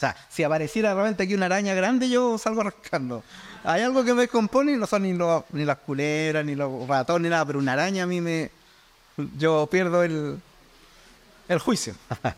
O 0.02 0.04
sea, 0.04 0.16
si 0.28 0.42
apareciera 0.42 0.94
realmente 0.94 1.22
aquí 1.22 1.34
una 1.34 1.46
araña 1.46 1.74
grande, 1.74 2.10
yo 2.10 2.36
salgo 2.36 2.64
rascando. 2.64 3.22
Hay 3.62 3.82
algo 3.82 4.02
que 4.02 4.12
me 4.14 4.22
descompone 4.22 4.72
y 4.72 4.76
no 4.76 4.88
son 4.88 5.02
ni, 5.04 5.12
ni 5.12 5.64
las 5.64 5.78
culebras, 5.78 6.44
ni 6.44 6.56
los 6.56 6.88
ratones, 6.88 7.22
ni 7.22 7.28
nada, 7.28 7.46
pero 7.46 7.60
una 7.60 7.74
araña 7.74 8.02
a 8.02 8.06
mí 8.06 8.20
me. 8.20 8.50
Yo 9.38 9.68
pierdo 9.70 10.02
el, 10.02 10.40
el 11.48 11.58
juicio. 11.60 11.94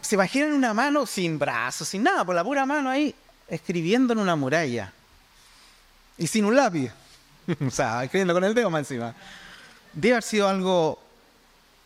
¿Se 0.00 0.16
imaginan 0.16 0.52
una 0.52 0.74
mano 0.74 1.06
sin 1.06 1.38
brazos, 1.38 1.86
sin 1.86 2.02
nada, 2.02 2.24
por 2.24 2.34
la 2.34 2.42
pura 2.42 2.66
mano 2.66 2.90
ahí, 2.90 3.14
escribiendo 3.46 4.14
en 4.14 4.18
una 4.18 4.34
muralla? 4.34 4.92
Y 6.18 6.26
sin 6.26 6.44
un 6.44 6.56
lápiz. 6.56 6.90
o 7.64 7.70
sea, 7.70 8.02
escribiendo 8.02 8.34
con 8.34 8.42
el 8.42 8.52
dedo 8.52 8.68
más 8.68 8.80
encima. 8.80 9.14
Debe 9.92 10.14
haber 10.14 10.24
sido 10.24 10.48
algo, 10.48 10.98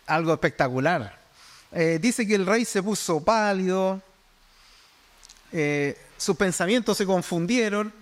algo 0.06 0.32
espectacular. 0.32 1.25
Eh, 1.78 1.98
dice 2.00 2.26
que 2.26 2.34
el 2.34 2.46
rey 2.46 2.64
se 2.64 2.82
puso 2.82 3.22
pálido, 3.22 4.00
eh, 5.52 5.94
sus 6.16 6.34
pensamientos 6.34 6.96
se 6.96 7.04
confundieron. 7.04 7.92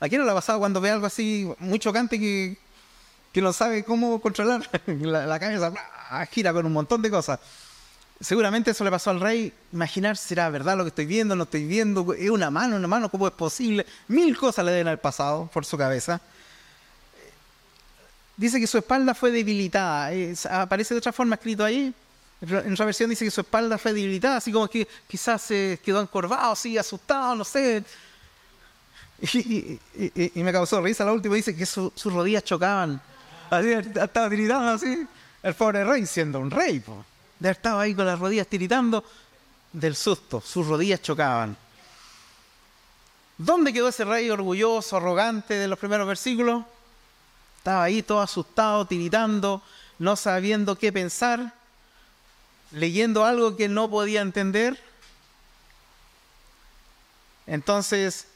¿A 0.00 0.08
quién 0.08 0.20
no 0.20 0.24
le 0.24 0.32
ha 0.32 0.34
pasado 0.34 0.58
cuando 0.58 0.80
ve 0.80 0.90
algo 0.90 1.06
así 1.06 1.48
muy 1.60 1.78
chocante 1.78 2.18
que, 2.18 2.58
que 3.32 3.40
no 3.40 3.52
sabe 3.52 3.84
cómo 3.84 4.20
controlar? 4.20 4.68
la, 4.86 5.26
la 5.26 5.38
cabeza 5.38 5.72
gira 6.32 6.52
con 6.52 6.66
un 6.66 6.72
montón 6.72 7.00
de 7.02 7.08
cosas. 7.08 7.38
Seguramente 8.20 8.72
eso 8.72 8.82
le 8.82 8.90
pasó 8.90 9.10
al 9.10 9.20
rey. 9.20 9.52
Imaginar 9.72 10.16
será 10.16 10.50
verdad 10.50 10.76
lo 10.76 10.82
que 10.82 10.88
estoy 10.88 11.06
viendo, 11.06 11.36
no 11.36 11.44
estoy 11.44 11.68
viendo, 11.68 12.14
es 12.14 12.30
una 12.30 12.50
mano, 12.50 12.74
una 12.74 12.88
mano, 12.88 13.08
¿cómo 13.08 13.28
es 13.28 13.34
posible? 13.34 13.86
Mil 14.08 14.36
cosas 14.36 14.64
le 14.64 14.72
deben 14.72 14.88
haber 14.88 15.00
pasado 15.00 15.48
por 15.54 15.64
su 15.64 15.78
cabeza. 15.78 16.20
Dice 18.36 18.58
que 18.58 18.66
su 18.66 18.76
espalda 18.76 19.14
fue 19.14 19.30
debilitada. 19.30 20.10
aparece 20.50 20.94
de 20.94 20.98
otra 20.98 21.12
forma 21.12 21.36
escrito 21.36 21.64
ahí. 21.64 21.94
En 22.40 22.72
otra 22.72 22.84
versión 22.84 23.08
dice 23.08 23.24
que 23.24 23.30
su 23.30 23.40
espalda 23.40 23.78
fue 23.78 23.94
debilitada, 23.94 24.36
así 24.36 24.52
como 24.52 24.68
que 24.68 24.86
quizás 25.08 25.40
se 25.40 25.80
quedó 25.82 26.02
encorvado, 26.02 26.52
así 26.52 26.76
asustado, 26.76 27.34
no 27.34 27.44
sé. 27.44 27.82
Y, 29.22 30.42
me 30.42 30.52
causó 30.52 30.82
risa. 30.82 31.04
La 31.04 31.12
última 31.12 31.36
dice 31.36 31.56
que 31.56 31.64
sus 31.64 32.04
rodillas 32.04 32.44
chocaban. 32.44 33.00
Así, 33.48 33.72
estaba 33.72 34.28
tiritando 34.28 34.72
así. 34.72 35.06
El 35.42 35.54
pobre 35.54 35.84
rey, 35.84 36.04
siendo 36.04 36.38
un 36.38 36.50
rey, 36.50 36.82
haber 37.40 37.52
estado 37.52 37.80
ahí 37.80 37.94
con 37.94 38.04
las 38.04 38.18
rodillas 38.18 38.46
tiritando 38.46 39.02
del 39.72 39.96
susto. 39.96 40.42
Sus 40.42 40.66
rodillas 40.66 41.00
chocaban. 41.00 41.56
¿Dónde 43.38 43.72
quedó 43.72 43.88
ese 43.88 44.04
rey 44.04 44.28
orgulloso, 44.28 44.98
arrogante 44.98 45.54
de 45.54 45.68
los 45.68 45.78
primeros 45.78 46.06
versículos? 46.06 46.64
Estaba 47.58 47.84
ahí 47.84 48.02
todo 48.02 48.20
asustado, 48.20 48.84
tiritando, 48.86 49.62
no 49.98 50.14
sabiendo 50.14 50.76
qué 50.76 50.92
pensar 50.92 51.54
leyendo 52.76 53.24
algo 53.24 53.56
que 53.56 53.68
no 53.68 53.88
podía 53.88 54.20
entender. 54.20 54.78
Entonces, 57.46 58.26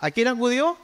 ¿a 0.00 0.10
quién 0.10 0.28
acudió? 0.28 0.76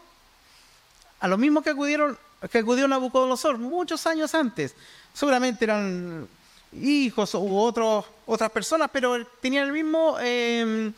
A 1.21 1.29
los 1.29 1.39
mismos 1.39 1.63
que 1.63 1.71
acudieron, 1.71 2.19
que 2.51 2.59
acudió 2.59 2.89
Nabucodonosor 2.89 3.59
muchos 3.59 4.07
años 4.07 4.35
antes. 4.35 4.75
Seguramente 5.13 5.67
eran 5.67 6.27
hijos 6.73 7.35
u 7.35 7.55
otros, 7.59 8.07
otras 8.25 8.51
personas, 8.51 8.89
pero 8.91 9.27
tenían 9.43 9.67
el 9.67 9.73
mismo, 9.73 10.19
em, 10.19 10.95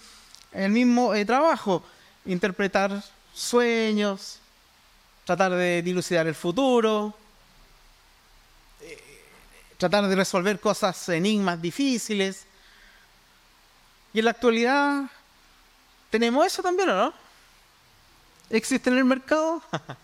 el 0.53 0.71
mismo 0.71 1.15
eh, 1.15 1.25
trabajo, 1.25 1.83
interpretar 2.27 3.03
sueños, 3.35 4.39
tratar 5.25 5.51
de 5.53 5.83
dilucidar 5.83 6.29
el 6.29 6.37
futuro, 6.37 7.13
tratar 9.83 10.07
de 10.09 10.15
resolver 10.15 10.61
cosas, 10.61 11.09
enigmas 11.09 11.61
difíciles. 11.61 12.47
Y 14.15 14.21
en 14.21 14.27
la 14.27 14.31
actualidad 14.31 15.11
tenemos 16.09 16.47
eso 16.47 16.63
también, 16.63 16.89
¿o 16.91 16.95
no? 16.95 17.13
¿Existe 18.49 18.91
en 18.91 18.99
el 18.99 19.05
mercado? 19.05 19.61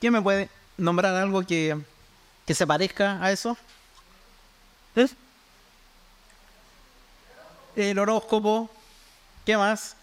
¿Quién 0.00 0.14
me 0.14 0.22
puede 0.22 0.48
nombrar 0.78 1.14
algo 1.14 1.42
que, 1.42 1.78
que 2.46 2.54
se 2.54 2.66
parezca 2.66 3.22
a 3.22 3.30
eso? 3.30 3.58
El 7.76 7.98
horóscopo. 7.98 8.70
¿Qué 9.44 9.58
más? 9.58 9.96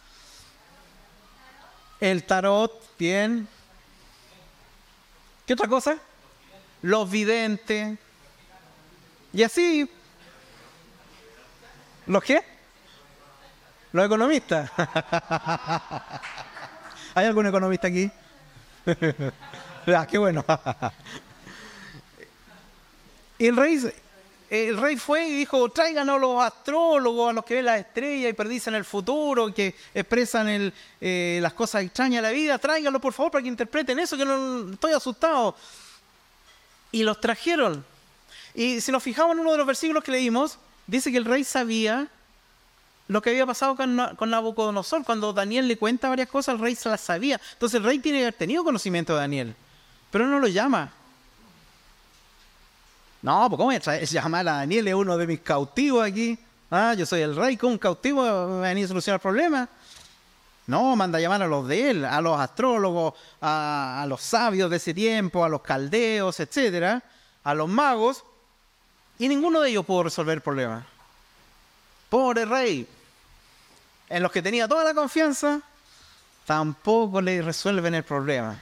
El 2.00 2.24
tarot, 2.24 2.98
bien. 3.00 3.48
¿Qué 5.50 5.54
otra 5.54 5.68
cosa? 5.68 5.98
Los 6.84 7.10
videntes. 7.10 7.98
Y 9.34 9.42
así. 9.42 9.90
¿Los 12.06 12.24
qué? 12.24 12.44
Los 13.92 14.06
economistas. 14.06 14.70
¿Hay 17.16 17.26
algún 17.26 17.48
economista 17.48 17.88
aquí? 17.88 18.12
ah, 19.88 20.06
qué 20.06 20.20
bueno. 20.20 20.46
el 23.40 23.58
rey, 23.58 23.92
el 24.50 24.78
rey 24.78 24.98
fue 24.98 25.28
y 25.28 25.32
dijo, 25.32 25.70
tráiganos 25.70 26.20
los 26.20 26.42
astrólogos, 26.42 27.30
a 27.30 27.34
los 27.34 27.46
que 27.46 27.56
ven 27.56 27.66
las 27.66 27.80
estrellas 27.80 28.32
y 28.32 28.34
predicen 28.34 28.74
el 28.74 28.84
futuro, 28.84 29.54
que 29.54 29.76
expresan 29.94 30.74
eh, 31.00 31.40
las 31.42 31.54
cosas 31.54 31.84
extrañas 31.84 32.24
de 32.24 32.30
la 32.30 32.34
vida, 32.34 32.58
tráiganlos 32.58 33.02
por 33.02 33.14
favor 33.14 33.32
para 33.32 33.44
que 33.44 33.48
interpreten 33.48 34.00
eso, 34.00 34.18
que 34.18 34.26
no 34.26 34.72
estoy 34.72 34.94
asustado. 34.94 35.56
Y 36.92 37.04
los 37.04 37.22
trajeron. 37.22 37.86
Y 38.56 38.82
si 38.82 38.92
nos 38.92 39.04
fijamos 39.04 39.34
en 39.34 39.40
uno 39.40 39.52
de 39.52 39.58
los 39.60 39.68
versículos 39.68 40.04
que 40.04 40.12
leímos, 40.12 40.58
dice 40.88 41.12
que 41.12 41.18
el 41.18 41.26
rey 41.26 41.44
sabía 41.44 42.08
lo 43.08 43.22
que 43.22 43.30
había 43.30 43.46
pasado 43.46 43.76
con, 43.76 44.00
con 44.16 44.32
Nabucodonosor. 44.32 45.04
Cuando 45.04 45.32
Daniel 45.32 45.68
le 45.68 45.78
cuenta 45.78 46.10
varias 46.10 46.30
cosas, 46.30 46.56
el 46.56 46.62
rey 46.62 46.76
se 46.76 46.90
las 46.90 47.02
sabía. 47.02 47.40
Entonces 47.54 47.78
el 47.78 47.84
rey 47.84 48.00
tiene 48.00 48.20
que 48.20 48.24
haber 48.26 48.34
tenido 48.34 48.64
conocimiento 48.64 49.14
de 49.14 49.20
Daniel, 49.20 49.56
pero 50.10 50.26
no 50.26 50.40
lo 50.40 50.48
llama. 50.48 50.92
No, 53.22 53.50
pues 53.50 53.58
¿cómo 53.58 53.72
es 53.72 54.12
llamar 54.12 54.48
a 54.48 54.54
Daniel? 54.54 54.88
Es 54.88 54.94
uno 54.94 55.18
de 55.18 55.28
mis 55.28 55.42
cautivos 55.42 56.06
aquí. 56.06 56.38
Ah, 56.72 56.94
yo 56.94 57.06
soy 57.06 57.22
el 57.22 57.36
rey, 57.36 57.58
con 57.58 57.72
un 57.72 57.78
cautivo 57.78 58.22
me 58.48 58.62
venía 58.62 58.86
a 58.86 58.88
solucionar 58.88 59.18
el 59.18 59.22
problema. 59.22 59.70
No, 60.68 60.96
manda 60.96 61.18
a 61.18 61.22
llamar 61.22 61.42
a 61.42 61.48
los 61.48 61.68
de 61.68 61.90
él, 61.90 62.06
a 62.06 62.22
los 62.22 62.40
astrólogos, 62.40 63.16
a, 63.42 64.06
los 64.08 64.22
sabios 64.22 64.70
de 64.70 64.78
ese 64.78 64.94
tiempo, 64.94 65.44
a 65.44 65.50
los 65.50 65.62
caldeos, 65.62 66.40
etcétera, 66.40 67.02
a 67.44 67.54
los 67.56 67.68
magos, 67.68 68.24
y 69.18 69.28
ninguno 69.28 69.62
de 69.62 69.72
ellos 69.72 69.84
pudo 69.84 70.04
resolver 70.04 70.36
el 70.36 70.42
problema. 70.42 70.86
Pobre 72.08 72.46
rey, 72.46 72.88
en 74.10 74.22
los 74.22 74.32
que 74.32 74.44
tenía 74.44 74.68
toda 74.68 74.84
la 74.84 74.94
confianza, 74.94 75.60
tampoco 76.46 77.20
le 77.20 77.42
resuelven 77.42 77.96
el 77.96 78.04
problema. 78.04 78.62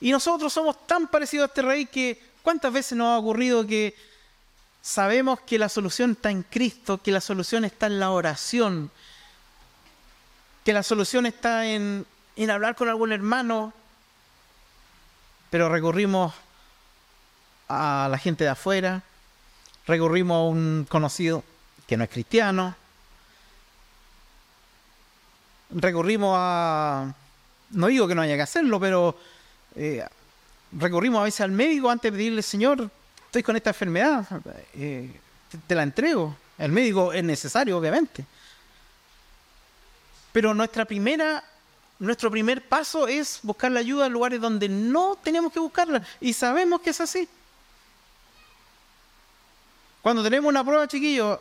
Y 0.00 0.10
nosotros 0.10 0.52
somos 0.52 0.88
tan 0.88 1.06
parecidos 1.06 1.44
a 1.44 1.46
este 1.46 1.62
rey 1.62 1.86
que 1.86 2.20
¿Cuántas 2.48 2.72
veces 2.72 2.96
nos 2.96 3.08
ha 3.08 3.18
ocurrido 3.18 3.66
que 3.66 3.94
sabemos 4.80 5.38
que 5.40 5.58
la 5.58 5.68
solución 5.68 6.12
está 6.12 6.30
en 6.30 6.42
Cristo, 6.44 6.96
que 6.96 7.12
la 7.12 7.20
solución 7.20 7.66
está 7.66 7.88
en 7.88 8.00
la 8.00 8.10
oración, 8.10 8.90
que 10.64 10.72
la 10.72 10.82
solución 10.82 11.26
está 11.26 11.66
en, 11.66 12.06
hablar 12.50 12.74
con 12.74 12.88
algún 12.88 13.12
hermano, 13.12 13.74
pero 15.50 15.68
recurrimos 15.68 16.32
a 17.68 18.08
la 18.10 18.16
gente 18.16 18.44
de 18.44 18.50
afuera, 18.50 19.02
recurrimos 19.86 20.36
a 20.36 20.48
un 20.48 20.86
conocido 20.88 21.44
que 21.86 21.98
no 21.98 22.04
es 22.04 22.08
cristiano, 22.08 22.74
recurrimos 25.68 26.34
a... 26.34 27.12
No 27.72 27.88
digo 27.88 28.08
que 28.08 28.14
no 28.14 28.22
haya 28.22 28.36
que 28.36 28.42
hacerlo, 28.42 28.80
pero 28.80 29.18
eh, 29.76 30.02
recurrimos 30.72 31.20
a 31.20 31.24
veces 31.24 31.40
al 31.40 31.50
médico 31.50 31.90
antes 31.90 32.10
de 32.10 32.16
pedirle, 32.16 32.42
Señor, 32.42 32.90
estoy 33.26 33.42
con 33.42 33.56
esta 33.56 33.70
enfermedad, 33.70 34.26
eh, 34.74 35.10
te, 35.66 35.74
la 35.74 35.82
entrego. 35.82 36.36
El 36.58 36.72
médico 36.72 37.12
es 37.12 37.22
necesario, 37.24 37.78
obviamente. 37.78 38.24
Pero 40.32 40.52
nuestra 40.54 40.84
primera, 40.84 41.42
nuestro 41.98 42.30
primer 42.30 42.66
paso 42.68 43.08
es 43.08 43.40
buscar 43.42 43.70
la 43.70 43.80
ayuda 43.80 44.06
en 44.06 44.12
lugares 44.12 44.40
donde 44.40 44.68
no 44.68 45.16
tenemos 45.22 45.52
que 45.52 45.60
buscarla. 45.60 46.02
Y 46.20 46.32
sabemos 46.32 46.80
que 46.80 46.90
es 46.90 47.00
así. 47.00 47.28
Cuando 50.02 50.22
tenemos 50.22 50.48
una 50.48 50.64
prueba, 50.64 50.86
chiquillos, 50.86 51.38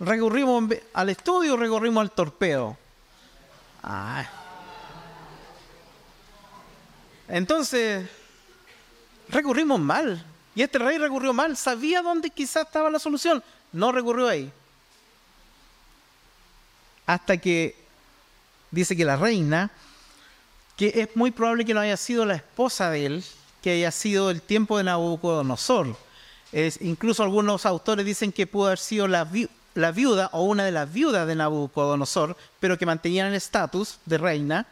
recurrimos 0.00 0.64
al 0.92 1.08
estudio, 1.10 1.56
recurrimos 1.56 2.02
al 2.02 2.10
torpeo. 2.10 2.76
Ah. 3.82 4.24
Entonces, 7.28 8.08
recurrimos 9.28 9.80
mal. 9.80 10.24
Y 10.54 10.62
este 10.62 10.78
rey 10.78 10.98
recurrió 10.98 11.32
mal. 11.32 11.56
Sabía 11.56 12.02
dónde 12.02 12.30
quizás 12.30 12.66
estaba 12.66 12.90
la 12.90 12.98
solución. 12.98 13.42
No 13.72 13.92
recurrió 13.92 14.28
ahí. 14.28 14.52
Hasta 17.06 17.36
que 17.38 17.74
dice 18.70 18.96
que 18.96 19.04
la 19.04 19.16
reina, 19.16 19.70
que 20.76 20.92
es 20.94 21.16
muy 21.16 21.30
probable 21.30 21.64
que 21.64 21.74
no 21.74 21.80
haya 21.80 21.96
sido 21.96 22.24
la 22.24 22.34
esposa 22.34 22.90
de 22.90 23.06
él, 23.06 23.24
que 23.62 23.72
haya 23.72 23.90
sido 23.90 24.30
el 24.30 24.42
tiempo 24.42 24.78
de 24.78 24.84
Nabucodonosor. 24.84 25.96
Es, 26.52 26.80
incluso 26.82 27.22
algunos 27.22 27.64
autores 27.64 28.04
dicen 28.04 28.32
que 28.32 28.46
pudo 28.46 28.66
haber 28.66 28.78
sido 28.78 29.08
la, 29.08 29.26
la 29.74 29.92
viuda 29.92 30.28
o 30.32 30.42
una 30.42 30.64
de 30.64 30.72
las 30.72 30.92
viudas 30.92 31.26
de 31.26 31.34
Nabucodonosor, 31.34 32.36
pero 32.60 32.76
que 32.76 32.86
mantenían 32.86 33.28
el 33.28 33.34
estatus 33.34 33.98
de 34.04 34.18
reina. 34.18 34.66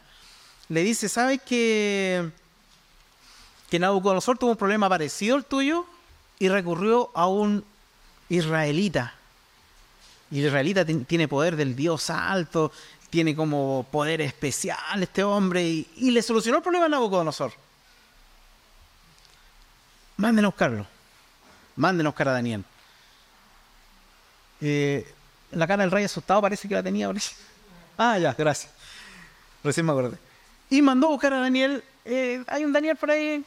Le 0.68 0.82
dice, 0.82 1.08
¿sabes 1.08 1.40
que 1.42 2.30
que 3.70 3.78
Nabucodonosor 3.78 4.36
tuvo 4.36 4.50
un 4.50 4.56
problema 4.56 4.88
parecido 4.88 5.36
al 5.36 5.44
tuyo 5.44 5.86
y 6.40 6.48
recurrió 6.48 7.10
a 7.14 7.28
un 7.28 7.64
israelita. 8.28 9.14
Y 10.30 10.40
el 10.40 10.46
israelita 10.46 10.84
tiene 10.84 11.28
poder 11.28 11.54
del 11.54 11.76
Dios 11.76 12.10
alto, 12.10 12.72
tiene 13.10 13.34
como 13.34 13.86
poder 13.90 14.20
especial 14.20 15.02
este 15.02 15.22
hombre 15.22 15.62
y, 15.62 16.10
le 16.10 16.20
solucionó 16.22 16.58
el 16.58 16.62
problema 16.62 16.86
a 16.86 16.88
Nabucodonosor. 16.88 17.52
Manden 20.16 20.44
a 20.44 20.48
buscarlo. 20.48 20.86
Manden 21.76 22.06
a 22.06 22.24
Daniel. 22.24 22.64
Eh, 24.60 25.14
la 25.52 25.66
cara 25.66 25.84
del 25.84 25.92
rey 25.92 26.04
asustado 26.04 26.42
parece 26.42 26.68
que 26.68 26.74
la 26.74 26.82
tenía. 26.82 27.10
Ah, 28.02 28.18
ya, 28.18 28.32
gracias. 28.32 28.72
Recién 29.62 29.84
me 29.84 29.92
acordé. 29.92 30.16
Y 30.70 30.80
mandó 30.80 31.08
a 31.08 31.10
buscar 31.10 31.34
a 31.34 31.40
Daniel. 31.40 31.84
Eh, 32.06 32.42
hay 32.46 32.64
un 32.64 32.72
Daniel 32.72 32.96
por 32.96 33.10
ahí 33.10 33.44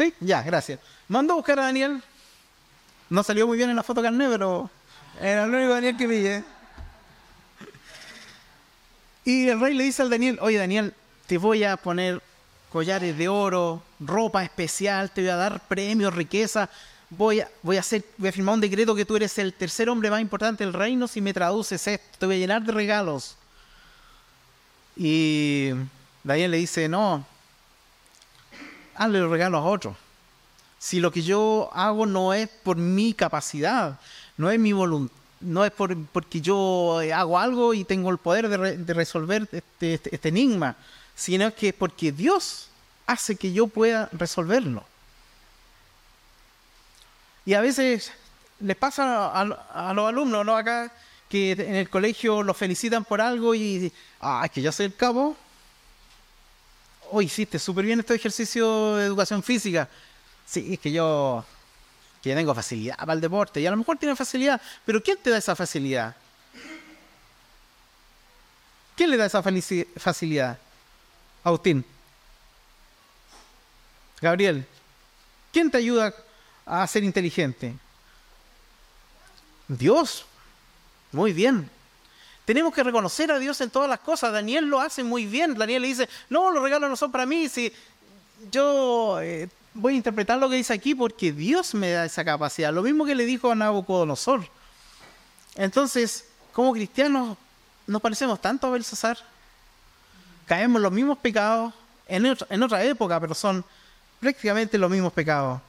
¿Sí? 0.00 0.14
Ya, 0.20 0.40
gracias. 0.42 0.80
Mandó 1.08 1.34
a 1.34 1.36
buscar 1.36 1.58
a 1.58 1.64
Daniel. 1.64 2.02
No 3.10 3.22
salió 3.22 3.46
muy 3.46 3.58
bien 3.58 3.68
en 3.68 3.76
la 3.76 3.82
foto 3.82 4.00
carné, 4.00 4.26
pero 4.30 4.70
era 5.20 5.44
el 5.44 5.54
único 5.54 5.74
Daniel 5.74 5.94
que 5.98 6.06
vi. 6.06 6.42
Y 9.26 9.48
el 9.48 9.60
rey 9.60 9.74
le 9.74 9.84
dice 9.84 10.00
al 10.00 10.08
Daniel, 10.08 10.38
oye 10.40 10.56
Daniel, 10.56 10.94
te 11.26 11.36
voy 11.36 11.64
a 11.64 11.76
poner 11.76 12.22
collares 12.72 13.18
de 13.18 13.28
oro, 13.28 13.82
ropa 13.98 14.42
especial, 14.42 15.10
te 15.10 15.20
voy 15.20 15.30
a 15.30 15.36
dar 15.36 15.60
premios, 15.68 16.14
riqueza. 16.14 16.70
Voy 17.10 17.40
a, 17.40 17.50
voy 17.62 17.76
a 17.76 17.80
hacer, 17.80 18.02
voy 18.16 18.30
a 18.30 18.32
firmar 18.32 18.54
un 18.54 18.62
decreto 18.62 18.94
que 18.94 19.04
tú 19.04 19.16
eres 19.16 19.36
el 19.36 19.52
tercer 19.52 19.90
hombre 19.90 20.08
más 20.08 20.22
importante 20.22 20.64
del 20.64 20.72
reino 20.72 21.08
si 21.08 21.20
me 21.20 21.34
traduces 21.34 21.86
esto. 21.86 22.18
Te 22.18 22.24
voy 22.24 22.36
a 22.36 22.38
llenar 22.38 22.62
de 22.62 22.72
regalos. 22.72 23.36
Y 24.96 25.72
Daniel 26.24 26.52
le 26.52 26.56
dice, 26.56 26.88
no, 26.88 27.26
hazle 28.94 29.20
los 29.20 29.30
regalos 29.30 29.60
a 29.60 29.68
otros. 29.68 29.96
Si 30.78 31.00
lo 31.00 31.10
que 31.10 31.22
yo 31.22 31.70
hago 31.72 32.06
no 32.06 32.32
es 32.32 32.48
por 32.48 32.76
mi 32.76 33.12
capacidad, 33.12 33.98
no 34.36 34.50
es 34.50 34.58
mi 34.58 34.72
voluntad, 34.72 35.14
no 35.40 35.64
es 35.64 35.72
por, 35.72 35.96
porque 36.06 36.40
yo 36.40 37.00
hago 37.14 37.38
algo 37.38 37.74
y 37.74 37.84
tengo 37.84 38.10
el 38.10 38.18
poder 38.18 38.48
de, 38.48 38.94
resolver 38.94 39.48
este, 39.50 39.94
este, 39.94 40.14
este, 40.14 40.28
enigma, 40.28 40.76
sino 41.14 41.54
que 41.54 41.72
porque 41.72 42.12
Dios 42.12 42.68
hace 43.06 43.36
que 43.36 43.52
yo 43.52 43.66
pueda 43.66 44.08
resolverlo. 44.12 44.84
Y 47.46 47.54
a 47.54 47.60
veces 47.60 48.12
les 48.60 48.76
pasa 48.76 49.32
a, 49.32 49.44
los 49.94 50.08
alumnos, 50.08 50.44
¿no? 50.44 50.56
Acá, 50.56 50.92
que 51.28 51.52
en 51.52 51.74
el 51.76 51.88
colegio 51.88 52.42
los 52.42 52.56
felicitan 52.56 53.04
por 53.04 53.20
algo 53.20 53.54
y, 53.54 53.92
ah, 54.20 54.42
es 54.44 54.50
que 54.50 54.62
yo 54.62 54.72
soy 54.72 54.86
el 54.86 54.94
cabo, 54.94 55.36
oh, 57.12 57.22
hiciste 57.22 57.58
súper 57.58 57.84
bien 57.84 58.00
este 58.00 58.14
ejercicio 58.14 58.96
de 58.96 59.06
educación 59.06 59.42
física. 59.42 59.88
Sí, 60.46 60.74
es 60.74 60.80
que 60.80 60.92
yo, 60.92 61.44
que 62.22 62.34
tengo 62.34 62.54
facilidad 62.54 62.96
para 62.96 63.12
el 63.12 63.20
deporte. 63.20 63.60
Y 63.60 63.66
a 63.66 63.70
lo 63.70 63.76
mejor 63.76 63.98
tiene 63.98 64.16
facilidad, 64.16 64.60
pero 64.84 65.02
¿quién 65.02 65.18
te 65.18 65.30
da 65.30 65.38
esa 65.38 65.54
facilidad? 65.56 66.16
¿Quién 68.96 69.10
le 69.10 69.16
da 69.16 69.26
esa 69.26 69.42
facilidad? 69.42 70.58
Agustín. 71.42 71.84
Gabriel. 74.20 74.66
¿Quién 75.52 75.70
te 75.70 75.78
ayuda 75.78 76.14
a 76.66 76.86
ser 76.86 77.04
inteligente? 77.04 77.74
Dios. 79.68 80.26
Muy 81.12 81.32
bien. 81.32 81.70
Tenemos 82.50 82.74
que 82.74 82.82
reconocer 82.82 83.30
a 83.30 83.38
Dios 83.38 83.60
en 83.60 83.70
todas 83.70 83.88
las 83.88 84.00
cosas. 84.00 84.32
Daniel 84.32 84.64
lo 84.64 84.80
hace 84.80 85.04
muy 85.04 85.24
bien. 85.24 85.54
Daniel 85.54 85.82
le 85.82 85.86
dice, 85.86 86.08
no, 86.28 86.50
los 86.50 86.60
regalos 86.60 86.90
no 86.90 86.96
son 86.96 87.12
para 87.12 87.24
mí. 87.24 87.48
Si 87.48 87.72
yo 88.50 89.20
eh, 89.22 89.48
voy 89.72 89.92
a 89.92 89.96
interpretar 89.98 90.36
lo 90.36 90.50
que 90.50 90.56
dice 90.56 90.72
aquí 90.72 90.96
porque 90.96 91.30
Dios 91.30 91.74
me 91.74 91.92
da 91.92 92.04
esa 92.04 92.24
capacidad. 92.24 92.72
Lo 92.72 92.82
mismo 92.82 93.04
que 93.04 93.14
le 93.14 93.24
dijo 93.24 93.52
a 93.52 93.54
Nabucodonosor. 93.54 94.48
Entonces, 95.54 96.24
como 96.52 96.72
cristianos, 96.72 97.38
nos 97.86 98.02
parecemos 98.02 98.40
tanto 98.40 98.66
a 98.66 98.70
Belsasar. 98.70 99.16
Caemos 100.46 100.80
en 100.80 100.82
los 100.82 100.92
mismos 100.92 101.18
pecados 101.18 101.72
en, 102.08 102.26
en 102.26 102.62
otra 102.64 102.82
época, 102.82 103.20
pero 103.20 103.32
son 103.32 103.64
prácticamente 104.18 104.76
los 104.76 104.90
mismos 104.90 105.12
pecados. 105.12 105.60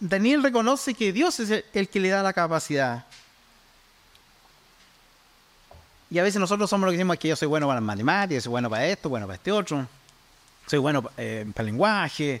Daniel 0.00 0.42
reconoce 0.42 0.92
que 0.92 1.12
Dios 1.12 1.38
es 1.38 1.64
el 1.72 1.88
que 1.88 2.00
le 2.00 2.08
da 2.08 2.20
la 2.20 2.32
capacidad. 2.32 3.06
Y 6.10 6.18
a 6.18 6.22
veces 6.22 6.40
nosotros 6.40 6.70
somos 6.70 6.86
los 6.86 6.92
que 6.92 6.96
decimos 6.96 7.18
que 7.18 7.28
yo 7.28 7.36
soy 7.36 7.48
bueno 7.48 7.66
para 7.66 7.80
las 7.80 7.86
matemáticas, 7.86 8.44
soy 8.44 8.50
bueno 8.50 8.70
para 8.70 8.86
esto, 8.86 9.10
bueno 9.10 9.26
para 9.26 9.36
este 9.36 9.52
otro, 9.52 9.86
soy 10.66 10.78
bueno 10.78 11.10
eh, 11.18 11.44
para 11.54 11.60
el 11.60 11.66
lenguaje, 11.66 12.40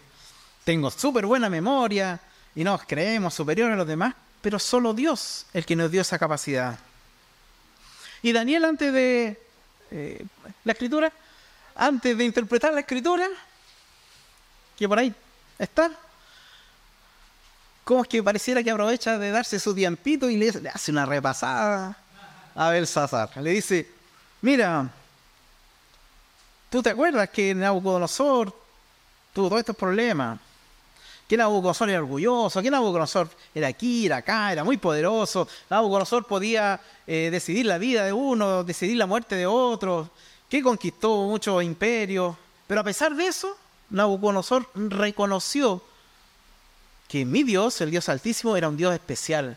tengo 0.64 0.90
súper 0.90 1.26
buena 1.26 1.50
memoria 1.50 2.18
y 2.54 2.64
nos 2.64 2.84
creemos 2.84 3.34
superiores 3.34 3.74
a 3.74 3.76
los 3.76 3.86
demás, 3.86 4.14
pero 4.40 4.58
solo 4.58 4.94
Dios 4.94 5.46
el 5.52 5.66
que 5.66 5.76
nos 5.76 5.90
dio 5.90 6.00
esa 6.00 6.18
capacidad. 6.18 6.78
Y 8.22 8.32
Daniel 8.32 8.64
antes 8.64 8.92
de 8.92 9.38
eh, 9.90 10.24
la 10.64 10.72
escritura, 10.72 11.12
antes 11.74 12.16
de 12.16 12.24
interpretar 12.24 12.72
la 12.72 12.80
escritura, 12.80 13.28
que 14.78 14.88
por 14.88 14.98
ahí 14.98 15.14
está, 15.58 15.90
como 17.84 18.02
es 18.02 18.08
que 18.08 18.22
pareciera 18.22 18.62
que 18.62 18.70
aprovecha 18.70 19.18
de 19.18 19.30
darse 19.30 19.60
su 19.60 19.74
tiempito 19.74 20.30
y 20.30 20.36
le 20.36 20.70
hace 20.70 20.90
una 20.90 21.04
repasada 21.04 21.96
a 22.58 22.70
Belsasar. 22.70 23.30
Le 23.36 23.50
dice, 23.50 23.88
mira, 24.42 24.90
¿tú 26.68 26.82
te 26.82 26.90
acuerdas 26.90 27.30
que 27.30 27.54
Nabucodonosor 27.54 28.52
tuvo 29.32 29.48
todos 29.48 29.60
estos 29.60 29.76
problemas? 29.76 30.40
Que 31.28 31.36
Nabucodonosor 31.36 31.88
era 31.88 32.00
orgulloso, 32.00 32.60
que 32.60 32.68
Nabucodonosor 32.68 33.30
era 33.54 33.68
aquí, 33.68 34.06
era 34.06 34.16
acá, 34.16 34.50
era 34.50 34.64
muy 34.64 34.76
poderoso. 34.76 35.46
Nabucodonosor 35.70 36.26
podía 36.26 36.80
eh, 37.06 37.28
decidir 37.30 37.64
la 37.64 37.78
vida 37.78 38.04
de 38.04 38.12
uno, 38.12 38.64
decidir 38.64 38.96
la 38.96 39.06
muerte 39.06 39.36
de 39.36 39.46
otro, 39.46 40.10
que 40.48 40.60
conquistó 40.60 41.26
muchos 41.26 41.62
imperios. 41.62 42.36
Pero 42.66 42.80
a 42.80 42.84
pesar 42.84 43.14
de 43.14 43.28
eso, 43.28 43.56
Nabucodonosor 43.90 44.68
reconoció 44.74 45.80
que 47.06 47.24
mi 47.24 47.44
Dios, 47.44 47.80
el 47.82 47.92
Dios 47.92 48.08
Altísimo, 48.08 48.56
era 48.56 48.68
un 48.68 48.76
Dios 48.76 48.92
especial 48.92 49.56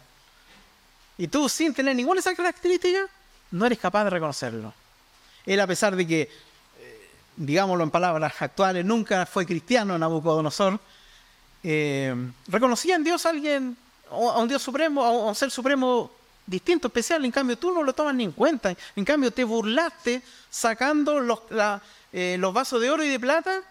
y 1.18 1.28
tú, 1.28 1.48
sin 1.50 1.74
tener 1.74 1.96
ninguna 1.96 2.16
de 2.16 2.22
esas 2.22 2.36
características, 2.36 3.10
no 3.52 3.66
eres 3.66 3.80
capaz 3.80 4.06
de 4.06 4.10
reconocerlo. 4.10 4.74
Él, 5.46 5.60
a 5.60 5.68
pesar 5.68 5.96
de 5.96 6.08
que, 6.08 6.22
eh, 6.22 7.10
digámoslo 7.36 7.84
en 7.84 7.92
palabras 7.92 8.34
actuales, 8.40 8.86
nunca 8.86 9.26
fue 9.26 9.46
cristiano 9.46 9.98
Nabucodonosor, 9.98 10.80
eh, 11.64 12.16
reconocía 12.48 12.96
en 12.96 13.04
Dios 13.04 13.26
a 13.26 13.30
alguien, 13.30 13.78
a 14.10 14.40
un 14.40 14.48
Dios 14.48 14.62
supremo, 14.62 15.04
a 15.04 15.12
un 15.12 15.36
ser 15.36 15.52
supremo 15.52 16.12
distinto, 16.46 16.88
especial. 16.88 17.24
En 17.24 17.32
cambio, 17.32 17.58
tú 17.58 17.72
no 17.72 17.84
lo 17.84 17.94
tomas 17.94 18.16
ni 18.16 18.24
en 18.24 18.32
cuenta. 18.32 18.76
En 18.96 19.06
cambio, 19.06 19.32
te 19.32 19.44
burlaste 19.44 20.22
sacando 20.50 21.20
los, 21.20 21.40
eh, 22.12 22.36
los 22.40 22.54
vasos 22.54 22.82
de 22.82 22.90
oro 22.90 23.04
y 23.04 23.10
de 23.10 23.20
plata 23.20 23.62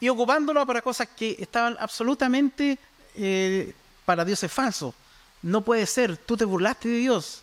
y 0.00 0.08
ocupándolo 0.08 0.66
para 0.66 0.82
cosas 0.82 1.08
que 1.08 1.36
estaban 1.38 1.76
absolutamente 1.78 2.78
eh, 3.14 3.74
para 4.04 4.24
dioses 4.24 4.50
falsos. 4.50 4.94
No 5.42 5.62
puede 5.62 5.86
ser, 5.86 6.16
tú 6.16 6.36
te 6.36 6.44
burlaste 6.44 6.88
de 6.88 6.98
Dios. 6.98 7.42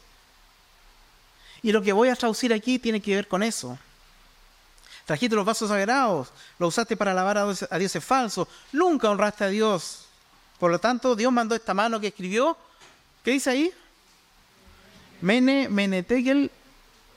Y 1.61 1.71
lo 1.71 1.81
que 1.81 1.93
voy 1.93 2.09
a 2.09 2.15
traducir 2.15 2.53
aquí 2.53 2.79
tiene 2.79 3.01
que 3.01 3.15
ver 3.15 3.27
con 3.27 3.43
eso. 3.43 3.77
Trajiste 5.05 5.35
los 5.35 5.45
vasos 5.45 5.69
sagrados, 5.69 6.31
los 6.59 6.69
usaste 6.69 6.97
para 6.97 7.11
alabar 7.11 7.37
a 7.37 7.77
dioses 7.79 8.03
falsos, 8.03 8.47
nunca 8.73 9.09
honraste 9.09 9.45
a 9.45 9.47
Dios. 9.47 10.05
Por 10.59 10.69
lo 10.69 10.79
tanto, 10.79 11.15
Dios 11.15 11.31
mandó 11.31 11.55
esta 11.55 11.73
mano 11.73 11.99
que 11.99 12.07
escribió. 12.07 12.57
¿Qué 13.23 13.31
dice 13.31 13.49
ahí? 13.49 13.71
Mene, 15.21 15.69
menetegel, 15.69 16.51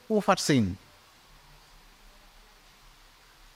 ufarsin. 0.07 0.77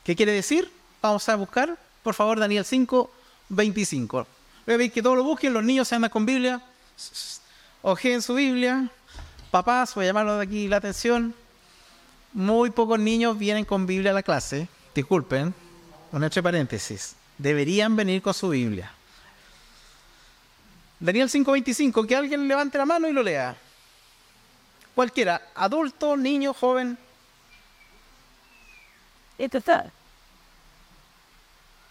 ¿Qué 0.04 0.16
quiere 0.16 0.34
decir? 0.34 0.72
Vamos 1.02 1.28
a 1.30 1.36
buscar, 1.36 1.78
por 2.04 2.14
favor, 2.14 2.40
Daniel 2.40 2.66
5, 2.66 3.12
25. 3.50 4.28
Voy 4.66 4.74
a 4.74 4.78
ver 4.78 4.92
que 4.92 5.02
todos 5.02 5.18
lo 5.18 5.24
busquen, 5.24 5.54
los 5.54 5.64
niños 5.64 5.88
se 5.88 5.96
andan 5.96 6.12
con 6.12 6.26
Biblia. 6.26 6.62
En 8.04 8.22
su 8.22 8.36
Biblia. 8.36 8.90
Papás, 9.52 9.94
voy 9.96 10.06
a 10.06 10.08
llamarlo 10.08 10.38
de 10.38 10.44
aquí 10.44 10.68
la 10.68 10.78
atención. 10.78 11.34
Muy 12.34 12.70
pocos 12.70 13.00
niños 13.00 13.38
vienen 13.38 13.66
con 13.66 13.86
Biblia 13.86 14.12
a 14.12 14.14
la 14.14 14.24
clase. 14.24 14.68
Disculpen, 14.94 15.54
con 16.12 16.24
entre 16.24 16.44
paréntesis. 16.44 17.16
Deberían 17.38 17.96
venir 17.96 18.22
con 18.22 18.34
su 18.34 18.50
Biblia. 18.50 18.92
Daniel 21.00 21.30
5:25, 21.30 22.08
que 22.08 22.16
alguien 22.16 22.48
levante 22.48 22.78
la 22.78 22.86
mano 22.86 23.08
y 23.08 23.14
lo 23.14 23.22
lea. 23.22 23.56
Cualquiera, 24.94 25.42
adulto, 25.56 26.16
niño, 26.16 26.54
joven. 26.54 26.98
Esto 29.38 29.58
está. 29.58 29.92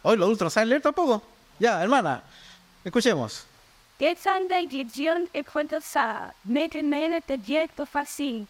Hoy 0.03 0.17
los 0.17 0.27
adultos 0.27 0.47
no 0.47 0.51
saben 0.51 0.71
leer 0.71 0.83
tampoco. 0.83 1.23
Ya, 1.59 1.83
hermana, 1.83 2.23
escuchemos. 2.85 3.47
Esta 3.99 4.41
iglesia 4.61 5.81
sa 5.81 6.35
metemene 6.45 7.21
te 7.21 7.39
directo 7.39 7.87
fácil. 7.87 8.47